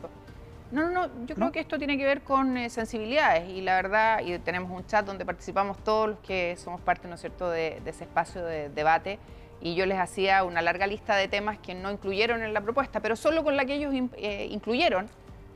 No, 0.71 0.89
no, 0.89 1.07
no, 1.07 1.25
yo 1.25 1.35
creo 1.35 1.51
que 1.51 1.59
esto 1.59 1.77
tiene 1.77 1.97
que 1.97 2.05
ver 2.05 2.21
con 2.21 2.57
sensibilidades 2.69 3.49
y 3.49 3.59
la 3.59 3.75
verdad, 3.75 4.21
y 4.21 4.39
tenemos 4.39 4.71
un 4.71 4.85
chat 4.85 5.05
donde 5.05 5.25
participamos 5.25 5.77
todos 5.83 6.11
los 6.11 6.19
que 6.19 6.55
somos 6.55 6.79
parte, 6.79 7.09
¿no 7.09 7.15
es 7.15 7.21
cierto?, 7.21 7.49
de 7.49 7.81
ese 7.85 8.05
espacio 8.05 8.45
de 8.45 8.69
debate 8.69 9.19
y 9.61 9.75
yo 9.75 9.85
les 9.85 9.99
hacía 9.99 10.43
una 10.43 10.61
larga 10.61 10.87
lista 10.87 11.15
de 11.15 11.27
temas 11.27 11.59
que 11.59 11.75
no 11.75 11.91
incluyeron 11.91 12.41
en 12.41 12.53
la 12.53 12.61
propuesta, 12.61 12.99
pero 12.99 13.15
solo 13.15 13.43
con 13.43 13.55
la 13.55 13.65
que 13.65 13.75
ellos 13.75 13.93
eh, 14.17 14.47
incluyeron 14.49 15.07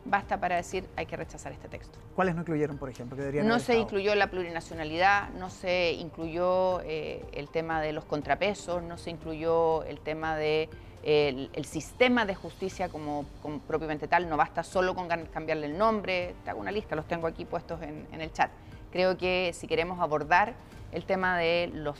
basta 0.06 0.40
para 0.40 0.56
decir 0.56 0.88
hay 0.96 1.08
que 1.08 1.18
rechazar 1.18 1.52
este 1.52 1.68
texto. 1.68 1.98
¿Cuáles 2.16 2.36
no 2.36 2.42
incluyeron, 2.42 2.78
por 2.78 2.90
ejemplo? 2.90 3.18
no 3.44 3.60
se 3.60 3.78
incluyó 3.78 4.14
la 4.16 4.28
plurinacionalidad, 4.28 5.30
no 5.32 5.50
se 5.50 5.94
incluyó 5.94 6.82
eh, 6.82 7.26
el 7.34 7.50
tema 7.50 7.82
de 7.82 7.92
los 7.92 8.06
contrapesos, 8.06 8.84
no 8.84 8.98
se 8.98 9.10
incluyó 9.10 9.84
el 9.84 10.00
tema 10.00 10.38
de 10.38 10.70
el, 11.04 11.66
sistema 11.66 12.26
de 12.26 12.34
justicia 12.34 12.90
como, 12.90 13.26
propiamente 13.68 14.08
tal, 14.08 14.28
no 14.28 14.38
basta 14.38 14.64
solo 14.64 14.96
con 14.96 15.08
cambiarle 15.08 15.68
el 15.68 15.78
nombre, 15.78 16.34
te 16.44 16.50
hago 16.50 16.60
una 16.60 16.72
lista, 16.72 16.96
los 16.96 17.08
tengo 17.08 17.28
aquí 17.28 17.46
puestos 17.46 17.82
en, 17.82 18.08
en 18.12 18.22
el 18.22 18.32
chat. 18.32 18.50
Creo 18.92 19.18
que 19.18 19.52
si 19.54 19.68
queremos 19.68 20.00
abordar 20.00 20.56
el 20.92 21.06
tema 21.06 21.38
de 21.38 21.70
los 21.74 22.00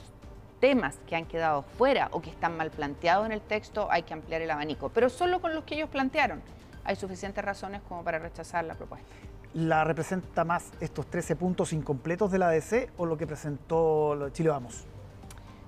temas 0.60 0.98
que 1.06 1.16
han 1.16 1.26
quedado 1.26 1.62
fuera 1.62 2.08
o 2.12 2.20
que 2.20 2.30
están 2.30 2.56
mal 2.56 2.70
planteados 2.70 3.26
en 3.26 3.32
el 3.32 3.40
texto, 3.40 3.88
hay 3.90 4.02
que 4.02 4.14
ampliar 4.14 4.42
el 4.42 4.50
abanico, 4.50 4.88
pero 4.88 5.08
solo 5.08 5.40
con 5.40 5.54
los 5.54 5.64
que 5.64 5.74
ellos 5.74 5.88
plantearon. 5.88 6.42
Hay 6.84 6.96
suficientes 6.96 7.44
razones 7.44 7.82
como 7.88 8.04
para 8.04 8.18
rechazar 8.18 8.64
la 8.64 8.74
propuesta. 8.74 9.06
¿La 9.54 9.84
representa 9.84 10.44
más 10.44 10.72
estos 10.80 11.06
13 11.06 11.36
puntos 11.36 11.72
incompletos 11.72 12.30
de 12.30 12.38
la 12.38 12.48
ADC 12.48 12.90
o 12.96 13.06
lo 13.06 13.16
que 13.16 13.26
presentó 13.26 14.28
Chile 14.30 14.50
Vamos? 14.50 14.84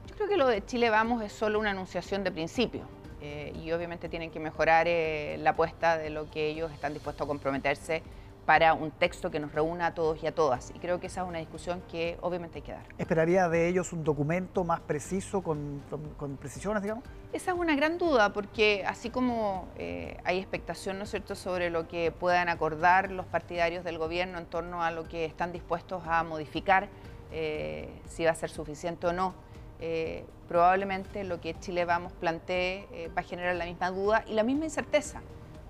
Yo 0.09 0.14
creo 0.14 0.28
que 0.28 0.37
lo 0.37 0.47
de 0.47 0.64
Chile 0.64 0.90
Vamos 0.90 1.23
es 1.23 1.33
solo 1.33 1.59
una 1.59 1.71
anunciación 1.71 2.23
de 2.23 2.30
principio 2.30 2.83
eh, 3.21 3.52
y 3.62 3.73
obviamente 3.73 4.09
tienen 4.09 4.30
que 4.30 4.40
mejorar 4.40 4.87
eh, 4.88 5.37
la 5.38 5.50
apuesta 5.50 5.99
de 5.99 6.11
lo 6.11 6.30
que 6.30 6.49
ellos 6.49 6.71
están 6.71 6.92
dispuestos 6.92 7.25
a 7.25 7.28
comprometerse 7.28 8.02
para 8.49 8.73
un 8.73 8.90
texto 8.93 9.31
que 9.31 9.40
nos 9.40 9.52
reúna 9.52 9.88
a 9.88 9.95
todos 9.95 10.23
y 10.23 10.26
a 10.26 10.35
todas. 10.35 10.73
Y 10.75 10.78
creo 10.78 10.99
que 10.99 11.09
esa 11.09 11.21
es 11.21 11.28
una 11.28 11.38
discusión 11.38 11.83
que 11.90 12.17
obviamente 12.23 12.61
hay 12.61 12.62
que 12.62 12.73
dar. 12.73 12.87
¿Esperaría 12.97 13.47
de 13.50 13.69
ellos 13.69 13.93
un 13.93 14.05
documento 14.05 14.64
más 14.64 14.81
preciso, 14.81 15.43
con, 15.43 15.83
precisiones, 16.40 16.83
digamos? 16.83 17.05
Esa 17.35 17.50
es 17.50 17.59
una 17.59 17.76
gran 17.76 17.99
duda, 17.99 18.33
porque 18.33 18.85
así 18.87 19.11
como 19.11 19.69
eh, 19.76 20.17
hay 20.25 20.38
expectación, 20.38 20.97
¿no 20.97 21.05
es 21.05 21.11
cierto?, 21.11 21.35
sobre 21.35 21.69
lo 21.69 21.88
que 21.88 22.11
puedan 22.11 22.49
acordar 22.49 23.11
los 23.11 23.26
partidarios 23.26 23.85
del 23.85 23.99
gobierno 23.99 24.38
en 24.38 24.47
torno 24.47 24.83
a 24.83 24.93
lo 24.93 25.07
que 25.07 25.26
están 25.26 25.52
dispuestos 25.52 26.05
a 26.07 26.23
modificar, 26.23 26.88
eh, 27.31 27.90
si 28.07 28.25
va 28.25 28.31
a 28.31 28.35
ser 28.35 28.49
suficiente 28.49 29.09
o 29.09 29.12
no. 29.12 29.35
Eh, 29.78 30.25
probablemente 30.49 31.23
lo 31.23 31.38
que 31.38 31.52
Chile 31.52 31.85
Vamos 31.85 32.14
plantee 32.14 33.11
va 33.14 33.21
a 33.21 33.25
generar 33.25 33.57
la 33.57 33.67
misma 33.67 33.90
duda 33.90 34.25
y 34.26 34.33
la 34.33 34.43
misma 34.43 34.64
incerteza 34.64 35.21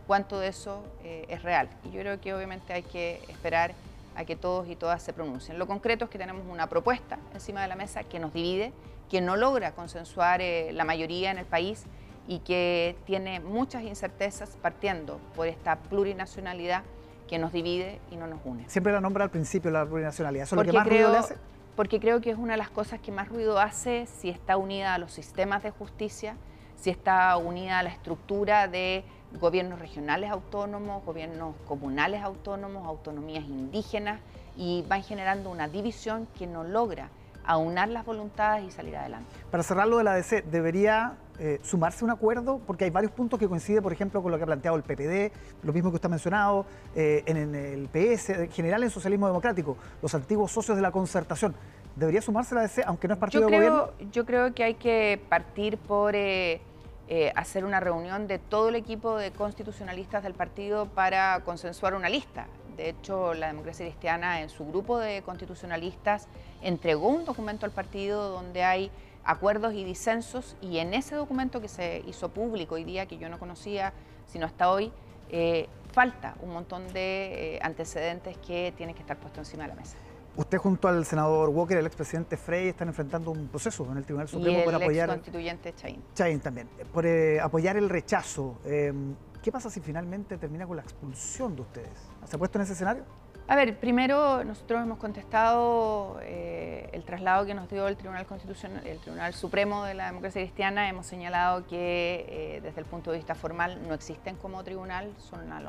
cuánto 0.08 0.40
de 0.40 0.48
eso 0.48 0.82
eh, 1.04 1.26
es 1.28 1.42
real. 1.42 1.68
Y 1.84 1.90
yo 1.90 2.00
creo 2.00 2.20
que 2.20 2.34
obviamente 2.34 2.72
hay 2.72 2.82
que 2.82 3.20
esperar 3.28 3.74
a 4.16 4.24
que 4.24 4.34
todos 4.34 4.66
y 4.66 4.74
todas 4.74 5.02
se 5.02 5.12
pronuncien. 5.12 5.58
Lo 5.58 5.68
concreto 5.68 6.06
es 6.06 6.10
que 6.10 6.18
tenemos 6.18 6.44
una 6.50 6.66
propuesta 6.66 7.18
encima 7.34 7.62
de 7.62 7.68
la 7.68 7.76
mesa 7.76 8.02
que 8.02 8.18
nos 8.18 8.32
divide, 8.32 8.72
que 9.10 9.20
no 9.20 9.36
logra 9.36 9.72
consensuar 9.72 10.40
eh, 10.40 10.72
la 10.72 10.84
mayoría 10.84 11.30
en 11.30 11.38
el 11.38 11.44
país 11.44 11.84
y 12.26 12.40
que 12.40 12.96
tiene 13.04 13.38
muchas 13.40 13.84
incertezas 13.84 14.56
partiendo 14.60 15.20
por 15.36 15.46
esta 15.46 15.76
plurinacionalidad 15.76 16.82
que 17.28 17.38
nos 17.38 17.52
divide 17.52 18.00
y 18.10 18.16
no 18.16 18.26
nos 18.26 18.40
une. 18.44 18.68
Siempre 18.68 18.92
la 18.92 19.02
nombra 19.02 19.24
al 19.24 19.30
principio 19.30 19.70
la 19.70 19.84
plurinacionalidad. 19.84 20.44
¿Eso 20.44 20.56
es 20.56 20.66
lo 20.66 20.72
que 20.72 20.76
más 20.76 20.88
ruido 20.88 21.12
le 21.12 21.18
hace? 21.18 21.36
Porque 21.76 22.00
creo 22.00 22.20
que 22.22 22.30
es 22.30 22.38
una 22.38 22.54
de 22.54 22.58
las 22.58 22.70
cosas 22.70 22.98
que 22.98 23.12
más 23.12 23.28
ruido 23.28 23.60
hace 23.60 24.06
si 24.06 24.30
está 24.30 24.56
unida 24.56 24.94
a 24.94 24.98
los 24.98 25.12
sistemas 25.12 25.62
de 25.62 25.70
justicia, 25.70 26.34
si 26.76 26.88
está 26.90 27.36
unida 27.36 27.78
a 27.78 27.82
la 27.82 27.90
estructura 27.90 28.68
de 28.68 29.04
gobiernos 29.40 29.78
regionales 29.78 30.30
autónomos, 30.30 31.04
gobiernos 31.04 31.54
comunales 31.66 32.23
autónomos, 32.23 32.87
autonomías 32.87 33.44
indígenas, 33.44 34.20
y 34.56 34.85
van 34.88 35.02
generando 35.02 35.50
una 35.50 35.68
división 35.68 36.26
que 36.37 36.47
no 36.47 36.64
logra 36.64 37.11
aunar 37.49 37.88
las 37.88 38.04
voluntades 38.04 38.64
y 38.66 38.70
salir 38.70 38.94
adelante. 38.97 39.30
Para 39.50 39.62
cerrar 39.62 39.88
lo 39.88 39.97
de 39.97 40.04
la 40.04 40.12
ADC, 40.12 40.44
¿debería 40.44 41.16
eh, 41.38 41.58
sumarse 41.62 42.04
un 42.04 42.11
acuerdo? 42.11 42.61
Porque 42.66 42.85
hay 42.85 42.90
varios 42.90 43.11
puntos 43.12 43.38
que 43.38 43.49
coinciden, 43.49 43.82
por 43.82 43.92
ejemplo, 43.92 44.23
con 44.23 44.30
lo 44.30 44.37
que 44.37 44.42
ha 44.42 44.47
planteado 44.47 44.76
el 44.76 44.82
PPD, 44.82 45.32
lo 45.62 45.73
mismo 45.73 45.90
que 45.90 45.94
usted 45.94 46.06
ha 46.06 46.11
mencionado, 46.11 46.66
eh, 46.94 47.23
en, 47.25 47.54
el 47.54 47.88
PS, 47.88 48.30
en 48.30 48.50
general 48.50 48.82
en 48.82 48.90
socialismo 48.90 49.26
democrático, 49.26 49.78
los 50.02 50.14
antiguos 50.14 50.52
socios 50.52 50.76
de 50.76 50.82
la 50.82 50.90
concertación. 50.90 51.54
¿Debería 51.97 52.20
sumarse 52.20 52.54
la 52.54 52.62
ADC, 52.62 52.85
aunque 52.87 53.08
no 53.08 53.14
es 53.14 53.20
partido 53.20 53.47
de 53.47 53.56
gobierno? 53.56 53.90
Yo 54.12 54.26
creo 54.26 54.52
que 54.52 54.64
hay 54.64 54.75
que 54.75 55.20
partir 55.28 55.78
por... 55.78 56.14
Eh, 56.14 56.61
eh, 57.08 57.32
hacer 57.36 57.64
una 57.64 57.80
reunión 57.80 58.26
de 58.26 58.38
todo 58.38 58.68
el 58.68 58.74
equipo 58.74 59.16
de 59.16 59.30
constitucionalistas 59.30 60.22
del 60.22 60.34
partido 60.34 60.86
para 60.86 61.40
consensuar 61.44 61.94
una 61.94 62.08
lista. 62.08 62.46
De 62.76 62.90
hecho, 62.90 63.34
la 63.34 63.46
democracia 63.48 63.86
cristiana 63.86 64.42
en 64.42 64.50
su 64.50 64.66
grupo 64.66 64.98
de 64.98 65.22
constitucionalistas 65.22 66.28
entregó 66.62 67.08
un 67.08 67.24
documento 67.24 67.66
al 67.66 67.72
partido 67.72 68.30
donde 68.30 68.62
hay 68.62 68.90
acuerdos 69.24 69.74
y 69.74 69.84
disensos 69.84 70.54
y 70.60 70.78
en 70.78 70.94
ese 70.94 71.14
documento 71.14 71.60
que 71.60 71.68
se 71.68 72.02
hizo 72.06 72.28
público 72.28 72.76
hoy 72.76 72.84
día, 72.84 73.06
que 73.06 73.18
yo 73.18 73.28
no 73.28 73.38
conocía 73.38 73.92
sino 74.26 74.46
hasta 74.46 74.70
hoy, 74.70 74.92
eh, 75.30 75.66
falta 75.92 76.34
un 76.42 76.50
montón 76.50 76.92
de 76.92 77.56
eh, 77.56 77.58
antecedentes 77.62 78.36
que 78.38 78.72
tienen 78.76 78.94
que 78.94 79.00
estar 79.00 79.16
puestos 79.16 79.48
encima 79.48 79.64
de 79.64 79.70
la 79.70 79.74
mesa. 79.74 79.96
Usted 80.38 80.59
junto 80.59 80.87
al 80.87 81.04
senador 81.04 81.49
Walker, 81.49 81.76
el 81.78 81.87
expresidente 81.87 82.37
Frey, 82.37 82.68
están 82.68 82.87
enfrentando 82.87 83.33
un 83.33 83.49
proceso 83.49 83.85
en 83.90 83.97
el 83.97 84.04
Tribunal 84.04 84.28
Supremo 84.28 84.62
por 84.62 84.73
apoyar... 84.73 85.09
el 85.11 85.16
constituyente 85.16 85.75
Chain. 85.75 86.00
Chain 86.14 86.38
también, 86.38 86.68
por 86.92 87.04
eh, 87.07 87.40
apoyar 87.40 87.76
el 87.76 87.88
rechazo. 87.88 88.57
Em, 88.64 89.16
¿Qué 89.42 89.50
pasa 89.50 89.68
si 89.68 89.80
finalmente 89.80 90.38
termina 90.38 90.64
con 90.64 90.76
la 90.76 90.83
expulsión 90.83 91.57
de 91.57 91.62
ustedes? 91.62 92.09
¿Se 92.25 92.37
ha 92.37 92.38
puesto 92.38 92.57
en 92.57 92.62
ese 92.62 92.75
escenario? 92.75 93.02
A 93.49 93.57
ver, 93.57 93.80
primero 93.80 94.45
nosotros 94.45 94.80
hemos 94.80 94.99
contestado 94.99 96.21
eh, 96.23 96.88
el 96.92 97.02
traslado 97.02 97.45
que 97.45 97.54
nos 97.54 97.68
dio 97.68 97.88
el 97.88 97.97
Tribunal 97.97 98.25
Constitucional, 98.25 98.87
el 98.87 99.00
Tribunal 99.00 99.35
Supremo 99.35 99.83
de 99.83 99.95
la 99.95 100.07
Democracia 100.07 100.40
Cristiana. 100.40 100.88
Hemos 100.88 101.07
señalado 101.07 101.66
que 101.66 102.26
eh, 102.28 102.61
desde 102.62 102.78
el 102.78 102.87
punto 102.87 103.11
de 103.11 103.16
vista 103.16 103.35
formal 103.35 103.80
no 103.88 103.95
existen 103.95 104.37
como 104.37 104.62
tribunal, 104.62 105.12
son 105.18 105.50
a 105.50 105.61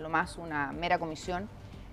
lo 0.00 0.08
más 0.08 0.36
una 0.36 0.72
mera 0.72 0.98
comisión 0.98 1.48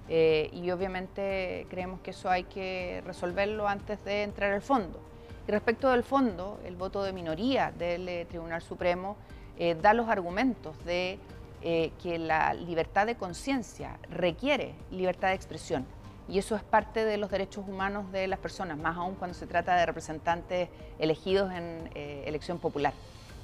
eh, 0.09 0.49
y 0.51 0.69
obviamente 0.71 1.65
creemos 1.69 2.01
que 2.01 2.11
eso 2.11 2.29
hay 2.29 2.43
que 2.43 3.01
resolverlo 3.05 3.67
antes 3.67 4.03
de 4.03 4.23
entrar 4.23 4.51
al 4.51 4.61
fondo. 4.61 4.99
Y 5.47 5.51
respecto 5.51 5.89
del 5.91 6.03
fondo, 6.03 6.59
el 6.65 6.75
voto 6.75 7.03
de 7.03 7.13
minoría 7.13 7.71
del 7.71 8.07
eh, 8.07 8.25
Tribunal 8.25 8.61
Supremo 8.61 9.17
eh, 9.57 9.75
da 9.75 9.93
los 9.93 10.07
argumentos 10.07 10.83
de 10.85 11.19
que 11.63 12.19
la 12.19 12.53
libertad 12.53 13.05
de 13.05 13.15
conciencia 13.15 13.97
requiere 14.09 14.75
libertad 14.91 15.29
de 15.29 15.35
expresión. 15.35 15.85
Y 16.27 16.37
eso 16.37 16.57
es 16.57 16.63
parte 16.63 17.05
de 17.05 17.15
los 17.15 17.31
derechos 17.31 17.65
humanos 17.65 18.11
de 18.11 18.27
las 18.27 18.39
personas, 18.39 18.77
más 18.77 18.97
aún 18.97 19.15
cuando 19.15 19.33
se 19.33 19.47
trata 19.47 19.73
de 19.77 19.85
representantes 19.85 20.67
elegidos 20.99 21.53
en 21.53 21.89
elección 21.95 22.59
popular. 22.59 22.91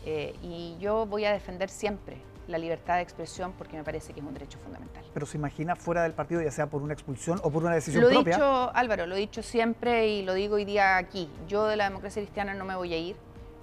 y 0.05 0.75
yo 0.81 1.05
voy 1.05 1.23
a 1.23 1.31
defender 1.31 1.69
siempre 1.69 2.17
la 2.49 2.57
libertad 2.57 2.95
de 2.95 3.01
expresión 3.01 3.53
porque 3.57 3.77
me 3.77 3.83
parece 3.83 4.11
que 4.13 4.19
es 4.19 4.25
un 4.25 4.33
derecho 4.33 4.57
fundamental. 4.59 5.03
Pero 5.13 5.25
se 5.25 5.37
imagina 5.37 5.75
fuera 5.75 6.03
del 6.03 6.13
partido, 6.13 6.41
ya 6.41 6.51
sea 6.51 6.67
por 6.67 6.81
una 6.81 6.93
expulsión 6.93 7.39
o 7.43 7.51
por 7.51 7.63
una 7.63 7.75
decisión 7.75 8.03
lo 8.03 8.09
propia. 8.09 8.37
Lo 8.37 8.43
he 8.43 8.47
dicho, 8.47 8.71
Álvaro, 8.75 9.05
lo 9.05 9.15
he 9.15 9.19
dicho 9.19 9.43
siempre 9.43 10.07
y 10.07 10.23
lo 10.23 10.33
digo 10.33 10.55
hoy 10.55 10.65
día 10.65 10.97
aquí. 10.97 11.29
Yo 11.47 11.67
de 11.67 11.77
la 11.77 11.85
democracia 11.85 12.21
cristiana 12.21 12.53
no 12.53 12.65
me 12.65 12.75
voy 12.75 12.93
a 12.93 12.97
ir. 12.97 13.15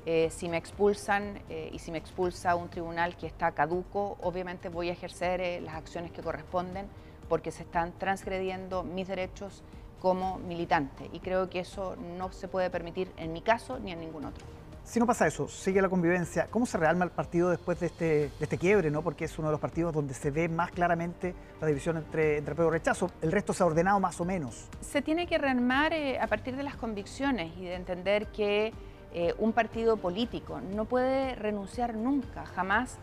Eh, 0.09 0.31
si 0.31 0.49
me 0.49 0.57
expulsan 0.57 1.41
eh, 1.51 1.69
y 1.73 1.81
si 1.81 1.91
me 1.91 1.99
expulsa 1.99 2.55
un 2.55 2.69
tribunal 2.69 3.17
que 3.17 3.27
está 3.27 3.51
caduco, 3.53 4.17
obviamente 4.23 4.69
voy 4.69 4.89
a 4.89 4.93
ejercer 4.93 5.41
eh, 5.41 5.61
las 5.61 5.75
acciones 5.75 6.13
que 6.13 6.23
corresponden 6.23 6.87
porque 7.29 7.51
se 7.51 7.65
están 7.65 7.93
transgrediendo 7.99 8.85
mis 8.85 9.09
derechos 9.09 9.65
como 10.01 10.39
militante 10.39 11.11
y 11.13 11.19
creo 11.19 11.51
que 11.51 11.59
eso 11.59 11.97
no 12.17 12.31
se 12.31 12.47
puede 12.47 12.71
permitir 12.71 13.11
en 13.17 13.33
mi 13.33 13.41
caso 13.41 13.81
ni 13.81 13.91
en 13.91 13.99
ningún 13.99 14.27
otro. 14.27 14.45
Si 14.87 15.01
no 15.01 15.07
pasa 15.07 15.27
eso, 15.27 15.49
sigue 15.49 15.83
la 15.83 15.89
convivencia, 15.89 16.47
¿cómo 16.49 16.65
se 16.65 16.79
realma 16.79 17.05
el 17.05 17.11
partido 17.11 17.51
después 17.51 17.81
de 17.81 17.87
este, 17.87 18.31
este 18.39 18.57
quiebre? 18.57 18.89
¿no? 18.89 19.03
Porque 19.03 19.25
es 19.25 19.37
uno 19.37 19.49
de 19.49 19.53
los 19.53 19.61
partidos 19.61 19.93
donde 19.93 20.15
se 20.15 20.31
ve 20.31 20.49
más 20.49 20.71
claramente 20.71 21.35
la 21.61 21.67
división 21.67 21.97
entre, 21.97 22.39
entre 22.39 22.55
y 22.55 22.71
rechazo. 22.71 23.11
El 23.21 23.33
resto 23.33 23.53
se 23.53 23.65
ha 23.65 23.67
ordenado 23.67 23.99
más 23.99 24.21
o 24.21 24.25
menos. 24.25 24.69
Se 24.81 25.03
tiene 25.03 25.27
que 25.27 25.39
rearmar 25.39 25.93
eh, 25.93 26.21
a 26.21 26.29
partir 26.29 26.55
de 26.55 26.63
las 26.63 26.77
convicciones 26.77 27.51
y 27.59 27.65
de 27.65 27.75
entender 27.75 28.29
que 28.29 28.73
eh, 29.13 29.35
un 29.39 29.53
partido 29.53 29.97
político 29.97 30.61
no 30.61 30.85
puede 30.85 31.35
renunciar 31.35 31.97
nunca, 31.97 32.47
jamás, 32.47 32.95
eh, 32.95 32.99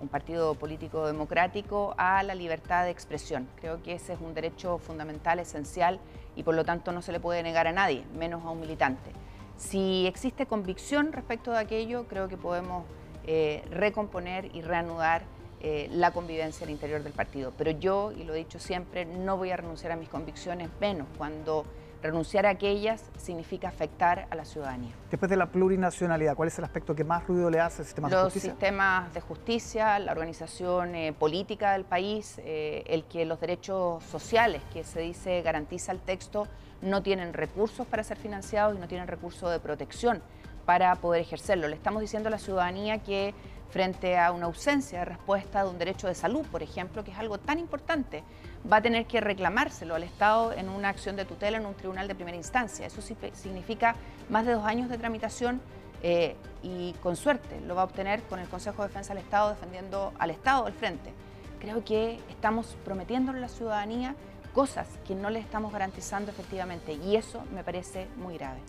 un 0.00 0.08
partido 0.08 0.54
político 0.54 1.06
democrático, 1.06 1.94
a 1.98 2.22
la 2.22 2.34
libertad 2.34 2.84
de 2.84 2.90
expresión. 2.90 3.46
Creo 3.60 3.82
que 3.82 3.92
ese 3.92 4.14
es 4.14 4.20
un 4.20 4.32
derecho 4.32 4.78
fundamental, 4.78 5.40
esencial 5.40 6.00
y 6.36 6.42
por 6.42 6.54
lo 6.54 6.64
tanto 6.64 6.90
no 6.90 7.02
se 7.02 7.12
le 7.12 7.20
puede 7.20 7.42
negar 7.42 7.66
a 7.66 7.72
nadie, 7.72 8.06
menos 8.14 8.42
a 8.46 8.50
un 8.50 8.60
militante. 8.60 9.12
Si 9.58 10.06
existe 10.06 10.46
convicción 10.46 11.12
respecto 11.12 11.50
de 11.50 11.58
aquello, 11.58 12.06
creo 12.06 12.28
que 12.28 12.36
podemos 12.36 12.84
eh, 13.26 13.64
recomponer 13.70 14.54
y 14.54 14.62
reanudar 14.62 15.22
eh, 15.60 15.88
la 15.90 16.12
convivencia 16.12 16.64
al 16.64 16.70
interior 16.70 17.02
del 17.02 17.12
partido. 17.12 17.52
Pero 17.58 17.72
yo, 17.72 18.12
y 18.12 18.22
lo 18.22 18.34
he 18.34 18.38
dicho 18.38 18.60
siempre, 18.60 19.04
no 19.04 19.36
voy 19.36 19.50
a 19.50 19.56
renunciar 19.56 19.90
a 19.90 19.96
mis 19.96 20.08
convicciones, 20.08 20.70
menos 20.80 21.08
cuando 21.18 21.64
renunciar 22.02 22.46
a 22.46 22.50
aquellas 22.50 23.04
significa 23.16 23.68
afectar 23.68 24.26
a 24.30 24.34
la 24.34 24.44
ciudadanía. 24.44 24.92
Después 25.10 25.28
de 25.30 25.36
la 25.36 25.46
plurinacionalidad, 25.46 26.36
¿cuál 26.36 26.48
es 26.48 26.58
el 26.58 26.64
aspecto 26.64 26.94
que 26.94 27.04
más 27.04 27.26
ruido 27.26 27.50
le 27.50 27.60
hace 27.60 27.82
al 27.82 27.86
sistema 27.86 28.08
de 28.08 28.16
justicia? 28.16 28.50
Los 28.50 28.58
sistemas 28.58 29.14
de 29.14 29.20
justicia, 29.20 29.98
la 29.98 30.12
organización 30.12 30.94
eh, 30.94 31.12
política 31.12 31.72
del 31.72 31.84
país, 31.84 32.40
el 32.44 33.04
que 33.04 33.24
los 33.24 33.40
derechos 33.40 34.02
sociales 34.04 34.62
que 34.72 34.84
se 34.84 35.00
dice 35.00 35.42
garantiza 35.42 35.92
el 35.92 36.00
texto 36.00 36.46
no 36.82 37.02
tienen 37.02 37.32
recursos 37.32 37.86
para 37.86 38.04
ser 38.04 38.16
financiados 38.16 38.76
y 38.76 38.80
no 38.80 38.88
tienen 38.88 39.08
recursos 39.08 39.50
de 39.50 39.58
protección 39.58 40.22
para 40.68 40.94
poder 40.96 41.22
ejercerlo. 41.22 41.66
Le 41.66 41.76
estamos 41.76 42.02
diciendo 42.02 42.28
a 42.28 42.30
la 42.30 42.38
ciudadanía 42.38 42.98
que 42.98 43.34
frente 43.70 44.18
a 44.18 44.32
una 44.32 44.46
ausencia 44.46 45.00
de 45.00 45.04
respuesta 45.04 45.62
de 45.62 45.70
un 45.70 45.78
derecho 45.78 46.06
de 46.06 46.14
salud, 46.14 46.44
por 46.50 46.62
ejemplo, 46.62 47.04
que 47.04 47.10
es 47.10 47.18
algo 47.18 47.38
tan 47.38 47.58
importante, 47.58 48.22
va 48.70 48.78
a 48.78 48.82
tener 48.82 49.06
que 49.06 49.20
reclamárselo 49.20 49.94
al 49.94 50.02
Estado 50.02 50.52
en 50.52 50.68
una 50.68 50.88
acción 50.88 51.16
de 51.16 51.24
tutela 51.24 51.58
en 51.58 51.66
un 51.66 51.74
tribunal 51.74 52.08
de 52.08 52.14
primera 52.14 52.36
instancia. 52.36 52.86
Eso 52.86 53.02
significa 53.02 53.94
más 54.28 54.46
de 54.46 54.52
dos 54.52 54.64
años 54.64 54.88
de 54.88 54.98
tramitación 54.98 55.60
eh, 56.02 56.36
y 56.62 56.92
con 57.02 57.16
suerte 57.16 57.60
lo 57.66 57.74
va 57.74 57.82
a 57.82 57.84
obtener 57.84 58.22
con 58.22 58.38
el 58.38 58.48
Consejo 58.48 58.82
de 58.82 58.88
Defensa 58.88 59.14
del 59.14 59.22
Estado 59.22 59.50
defendiendo 59.50 60.12
al 60.18 60.30
Estado 60.30 60.66
al 60.66 60.72
frente. 60.72 61.12
Creo 61.60 61.84
que 61.84 62.20
estamos 62.30 62.76
prometiendo 62.84 63.32
a 63.32 63.34
la 63.34 63.48
ciudadanía 63.48 64.14
cosas 64.54 64.88
que 65.06 65.14
no 65.14 65.28
le 65.30 65.40
estamos 65.40 65.72
garantizando 65.72 66.30
efectivamente 66.30 66.92
y 66.92 67.16
eso 67.16 67.42
me 67.54 67.64
parece 67.64 68.06
muy 68.16 68.38
grave. 68.38 68.60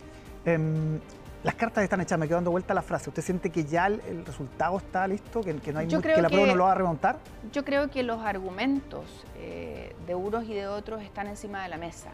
Em, 0.44 1.00
las 1.42 1.54
cartas 1.54 1.82
están 1.82 2.00
hechas, 2.02 2.18
me 2.18 2.26
quedo 2.26 2.36
dando 2.36 2.50
vuelta 2.50 2.74
la 2.74 2.82
frase. 2.82 3.08
¿Usted 3.08 3.22
siente 3.22 3.50
que 3.50 3.64
ya 3.64 3.86
el, 3.86 4.26
resultado 4.26 4.76
está 4.76 5.06
listo, 5.08 5.40
que, 5.40 5.54
no 5.72 5.78
hay 5.78 5.88
que 5.88 5.96
la 6.20 6.28
prueba 6.28 6.46
no 6.46 6.54
lo 6.54 6.64
va 6.64 6.72
a 6.72 6.74
remontar? 6.74 7.18
Yo 7.52 7.64
creo 7.64 7.90
que 7.90 8.02
los 8.02 8.20
argumentos 8.20 9.04
eh, 9.38 9.94
de 10.06 10.14
unos 10.14 10.44
y 10.44 10.54
de 10.54 10.68
otros 10.68 11.02
están 11.02 11.28
encima 11.28 11.62
de 11.62 11.70
la 11.70 11.78
mesa. 11.78 12.10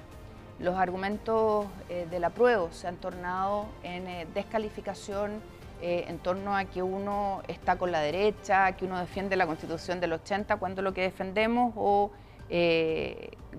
Los 0.61 0.76
argumentos 0.76 1.66
eh, 1.88 2.06
de 2.09 2.21
la 2.21 2.30
prueba 2.30 2.68
se 2.71 2.87
han 2.87 2.97
tornado 2.97 3.66
en 3.83 4.06
eh, 4.06 4.26
descalificación 4.35 5.56
en 5.83 6.18
torno 6.21 6.56
a 6.56 6.64
que 6.64 6.83
uno 6.83 7.42
está 7.49 7.76
con 7.76 7.92
la 7.92 8.00
derecha, 8.00 8.73
que 8.73 8.87
uno 8.87 8.99
defiende 8.99 9.37
la 9.37 9.47
constitución 9.47 10.00
del 10.00 10.14
80, 10.14 10.56
cuando 10.56 10.80
lo 10.80 10.95
que 10.95 11.02
defendemos 11.02 11.75
o 11.76 12.12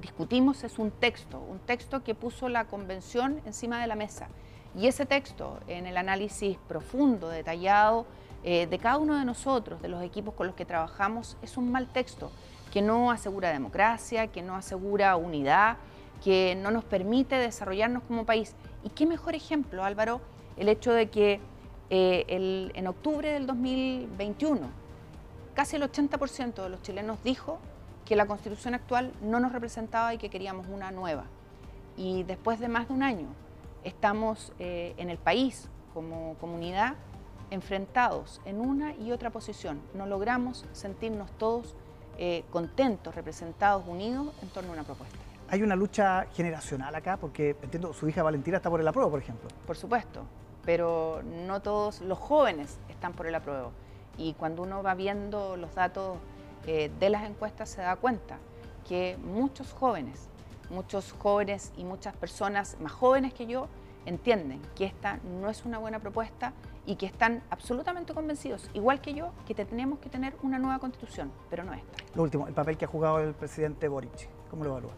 discutimos 0.02 0.64
es 0.64 0.80
un 0.80 0.90
texto, 0.90 1.38
un 1.40 1.60
texto 1.60 2.04
que 2.04 2.16
puso 2.16 2.50
la 2.50 2.66
convención 2.66 3.40
encima 3.46 3.80
de 3.80 3.86
la 3.86 3.94
mesa 3.94 4.30
y 4.78 4.88
ese 4.88 5.06
texto, 5.08 5.60
en 5.68 5.88
el 5.88 5.98
análisis 5.98 6.58
profundo, 6.68 7.30
detallado 7.30 8.06
eh, 8.44 8.68
de 8.68 8.78
cada 8.78 8.98
uno 8.98 9.18
de 9.18 9.26
nosotros, 9.26 9.82
de 9.82 9.88
los 9.88 10.04
equipos 10.04 10.36
con 10.36 10.46
los 10.46 10.56
que 10.56 10.66
trabajamos, 10.66 11.36
es 11.42 11.58
un 11.58 11.72
mal 11.72 11.88
texto 11.88 12.32
que 12.72 12.84
no 12.84 13.10
asegura 13.10 13.52
democracia, 13.52 14.28
que 14.28 14.44
no 14.44 14.56
asegura 14.56 15.16
unidad, 15.16 15.78
que 16.24 16.56
no 16.62 16.70
nos 16.70 16.84
permite 16.84 17.36
desarrollarnos 17.36 18.04
como 18.04 18.26
país. 18.26 18.54
Y 18.84 18.90
qué 18.90 19.08
mejor 19.08 19.34
ejemplo, 19.34 19.84
Álvaro, 19.84 20.22
el 20.58 20.70
hecho 20.70 20.94
de 20.94 21.10
que 21.10 21.40
eh, 21.90 22.70
en 22.76 22.88
octubre 22.88 23.32
del 23.32 23.48
2021 23.48 24.88
casi 25.58 25.76
el 25.76 25.82
80% 25.82 26.62
de 26.62 26.70
los 26.70 26.84
chilenos 26.84 27.18
dijo 27.24 27.58
que 28.06 28.16
la 28.16 28.28
constitución 28.28 28.76
actual 28.76 29.12
no 29.24 29.40
nos 29.40 29.52
representaba 29.54 30.14
y 30.14 30.20
que 30.20 30.30
queríamos 30.30 30.68
una 30.68 30.92
nueva. 30.92 31.24
Y 31.98 32.22
después 32.22 32.60
de 32.60 32.68
más 32.68 32.90
de 32.90 32.94
un 32.94 33.02
año 33.02 33.26
estamos 33.88 34.51
eh, 34.60 34.94
en 34.98 35.10
el 35.10 35.17
país 35.17 35.70
como 35.94 36.36
comunidad 36.36 36.96
enfrentados 37.50 38.41
en 38.46 38.60
una 38.60 38.94
y 38.96 39.12
otra 39.12 39.29
posición. 39.29 39.82
No 39.94 40.06
logramos 40.06 40.65
sentirnos 40.74 41.32
todos 41.38 41.75
eh, 42.17 42.44
contentos, 42.51 43.15
representados, 43.15 43.88
unidos 43.88 44.34
en 44.41 44.50
torno 44.50 44.72
a 44.72 44.74
una 44.74 44.84
propuesta. 44.84 45.17
¿Hay 45.50 45.63
una 45.63 45.77
lucha 45.77 46.27
generacional 46.34 46.94
acá? 46.94 47.15
Porque 47.15 47.56
entiendo, 47.62 47.94
su 47.94 48.10
hija 48.10 48.22
Valentina 48.22 48.58
está 48.58 48.70
por 48.70 48.82
el 48.82 48.88
apruebo, 48.88 49.12
por 49.12 49.22
ejemplo. 49.22 49.48
Por 49.65 49.77
supuesto, 49.77 50.25
pero 50.65 51.22
no 51.24 51.62
todos 51.62 52.01
los 52.01 52.17
jóvenes 52.17 52.79
están 52.89 53.13
por 53.13 53.27
el 53.27 53.36
apruebo. 53.36 53.72
Y 54.17 54.34
cuando 54.34 54.63
uno 54.63 54.84
va 54.84 54.96
viendo 54.96 55.56
los 55.56 55.74
datos 55.74 56.17
eh, 56.65 56.91
de 57.00 57.10
las 57.10 57.24
encuestas 57.24 57.70
se 57.70 57.82
da 57.82 57.96
cuenta 57.96 58.39
que 58.86 59.17
muchos 59.24 59.72
jóvenes 59.72 60.27
muchos 60.70 61.14
jóvenes 61.14 61.72
y 61.78 61.84
muchas 61.84 62.16
personas 62.16 62.78
más 62.80 62.92
jóvenes 62.92 63.34
que 63.34 63.46
yo 63.46 63.68
entienden 64.06 64.62
que 64.76 64.86
esta 64.86 65.20
no 65.42 65.50
es 65.50 65.66
una 65.66 65.78
buena 65.78 66.00
propuesta 66.00 66.54
y 66.86 66.96
que 66.96 67.06
están 67.06 67.44
absolutamente 67.50 68.14
convencidos, 68.14 68.70
igual 68.74 69.02
que 69.02 69.14
yo, 69.14 69.32
que 69.46 69.54
tenemos 69.54 70.00
que 70.00 70.10
tener 70.10 70.34
una 70.42 70.58
nueva 70.58 70.80
constitución, 70.80 71.32
pero 71.50 71.64
no 71.64 71.74
esta. 71.74 72.04
Lo 72.16 72.24
último, 72.24 72.48
el 72.48 72.54
papel 72.54 72.78
que 72.78 72.86
ha 72.86 72.88
jugado 72.88 73.20
el 73.20 73.34
presidente 73.34 73.88
Boric, 73.90 74.30
¿cómo 74.50 74.64
lo 74.64 74.72
evalúa? 74.72 74.92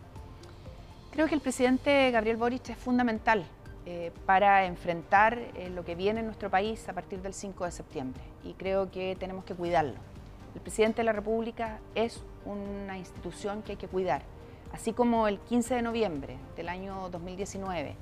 Creo 1.12 1.28
que 1.28 1.34
el 1.34 1.42
presidente 1.42 2.12
Gabriel 2.12 2.38
Boric 2.38 2.70
es 2.70 2.78
fundamental 2.78 3.44
eh, 3.88 4.12
para 4.28 4.66
enfrentar 4.66 5.40
eh, 5.40 5.72
lo 5.74 5.84
que 5.84 5.96
viene 5.96 6.20
en 6.20 6.28
nuestro 6.28 6.52
país 6.52 6.88
a 6.88 6.94
partir 6.94 7.24
del 7.24 7.34
5 7.34 7.66
de 7.66 7.72
septiembre 7.72 8.22
y 8.44 8.54
creo 8.54 8.92
que 8.92 9.18
tenemos 9.20 9.44
que 9.44 9.56
cuidarlo. 9.56 9.96
El 10.54 10.62
presidente 10.62 10.98
de 10.98 11.06
la 11.06 11.14
República 11.14 11.80
es 11.96 12.22
una 12.46 12.98
institución 13.00 13.64
que 13.64 13.72
hay 13.72 13.78
que 13.78 13.88
cuidar 13.88 14.22
así 14.74 14.94
como 14.94 15.28
el 15.28 15.40
15 15.40 15.76
de 15.76 15.82
noviembre 15.82 16.38
del 16.56 16.70
año 16.70 17.10
2019, 17.10 17.96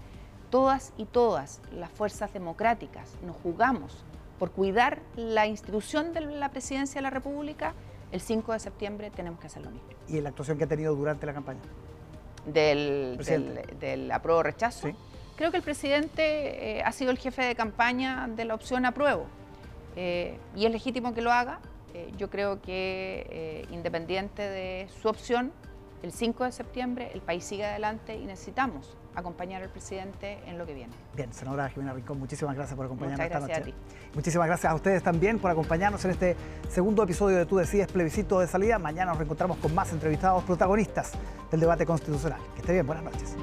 todas 0.49 0.93
y 0.97 1.06
todas 1.06 1.62
las 1.71 1.91
fuerzas 1.91 2.34
democráticas 2.34 3.15
nos 3.25 3.36
jugamos 3.38 4.06
por 4.39 4.51
cuidar 4.51 4.99
la 5.15 5.47
institución 5.47 6.13
de 6.13 6.21
la 6.21 6.49
presidencia 6.49 6.99
de 6.99 7.03
la 7.03 7.10
República, 7.10 7.73
el 8.12 8.21
5 8.21 8.53
de 8.53 8.60
septiembre 8.60 9.10
tenemos 9.10 9.39
que 9.39 9.47
hacer 9.47 9.63
lo 9.63 9.71
mismo. 9.71 9.88
¿Y 10.08 10.21
la 10.21 10.30
actuación 10.30 10.58
que 10.58 10.63
ha 10.63 10.67
tenido 10.67 10.95
durante 10.95 11.25
la 11.25 11.34
campaña? 11.34 11.60
Del, 12.45 13.17
del, 13.80 14.12
apruebo 14.12 14.41
rechazo. 14.41 14.89
Creo 15.36 15.51
que 15.51 15.58
el 15.58 15.63
presidente 15.63 16.77
eh, 16.77 16.84
ha 16.84 16.91
sido 16.93 17.12
el 17.12 17.17
jefe 17.17 17.43
de 17.43 17.56
campaña 17.56 18.27
de 18.30 18.45
la 18.45 18.56
opción 18.56 18.86
apruebo 18.86 19.25
eh, 19.95 20.38
y 20.56 20.65
es 20.65 20.71
legítimo 20.71 21.13
que 21.13 21.21
lo 21.21 21.32
haga. 21.32 21.60
Eh, 21.93 22.12
yo 22.17 22.30
creo 22.30 22.62
que 22.62 23.67
independiente 23.71 24.43
de 24.43 24.88
su 25.01 25.10
opción, 25.10 25.51
el 26.04 26.12
5 26.12 26.44
de 26.44 26.52
septiembre 26.52 27.12
el 27.14 27.22
país 27.22 27.44
sigue 27.44 27.66
adelante 27.66 28.16
y 28.16 28.26
necesitamos 28.26 28.96
acompañar 29.16 29.64
al 29.64 29.70
presidente 29.70 30.38
en 30.46 30.60
lo 30.60 30.66
que 30.66 30.76
viene. 30.76 30.94
Bien, 31.16 31.34
senadora 31.34 31.68
Jimena 31.70 31.94
Rincón, 31.94 32.20
muchísimas 32.20 32.56
gracias 32.56 32.76
por 32.76 32.86
acompañarnos 32.86 33.26
esta 33.26 33.40
noche. 33.40 33.54
A 33.56 33.64
ti. 33.64 33.74
Muchísimas 34.14 34.48
gracias 34.48 34.72
a 34.72 34.76
ustedes 34.76 35.02
también 35.02 35.40
por 35.40 35.50
acompañarnos 35.50 36.06
en 36.06 36.12
este 36.12 36.36
segundo 36.70 37.02
episodio 37.04 37.38
de 37.38 37.46
Tú 37.48 37.58
Decides 37.58 37.92
Plebiscito 37.92 38.40
de 38.40 38.48
Salida. 38.48 38.78
Mañana 38.78 39.12
nos 39.12 39.18
reencontramos 39.18 39.58
con 39.58 39.74
más 39.74 39.92
entrevistados 39.92 40.44
protagonistas 40.44 41.14
del 41.50 41.60
debate 41.60 41.86
constitucional. 41.86 42.40
Que 42.54 42.62
esté 42.62 42.74
bien, 42.74 42.86
buenas 42.86 43.06
noches. 43.06 43.36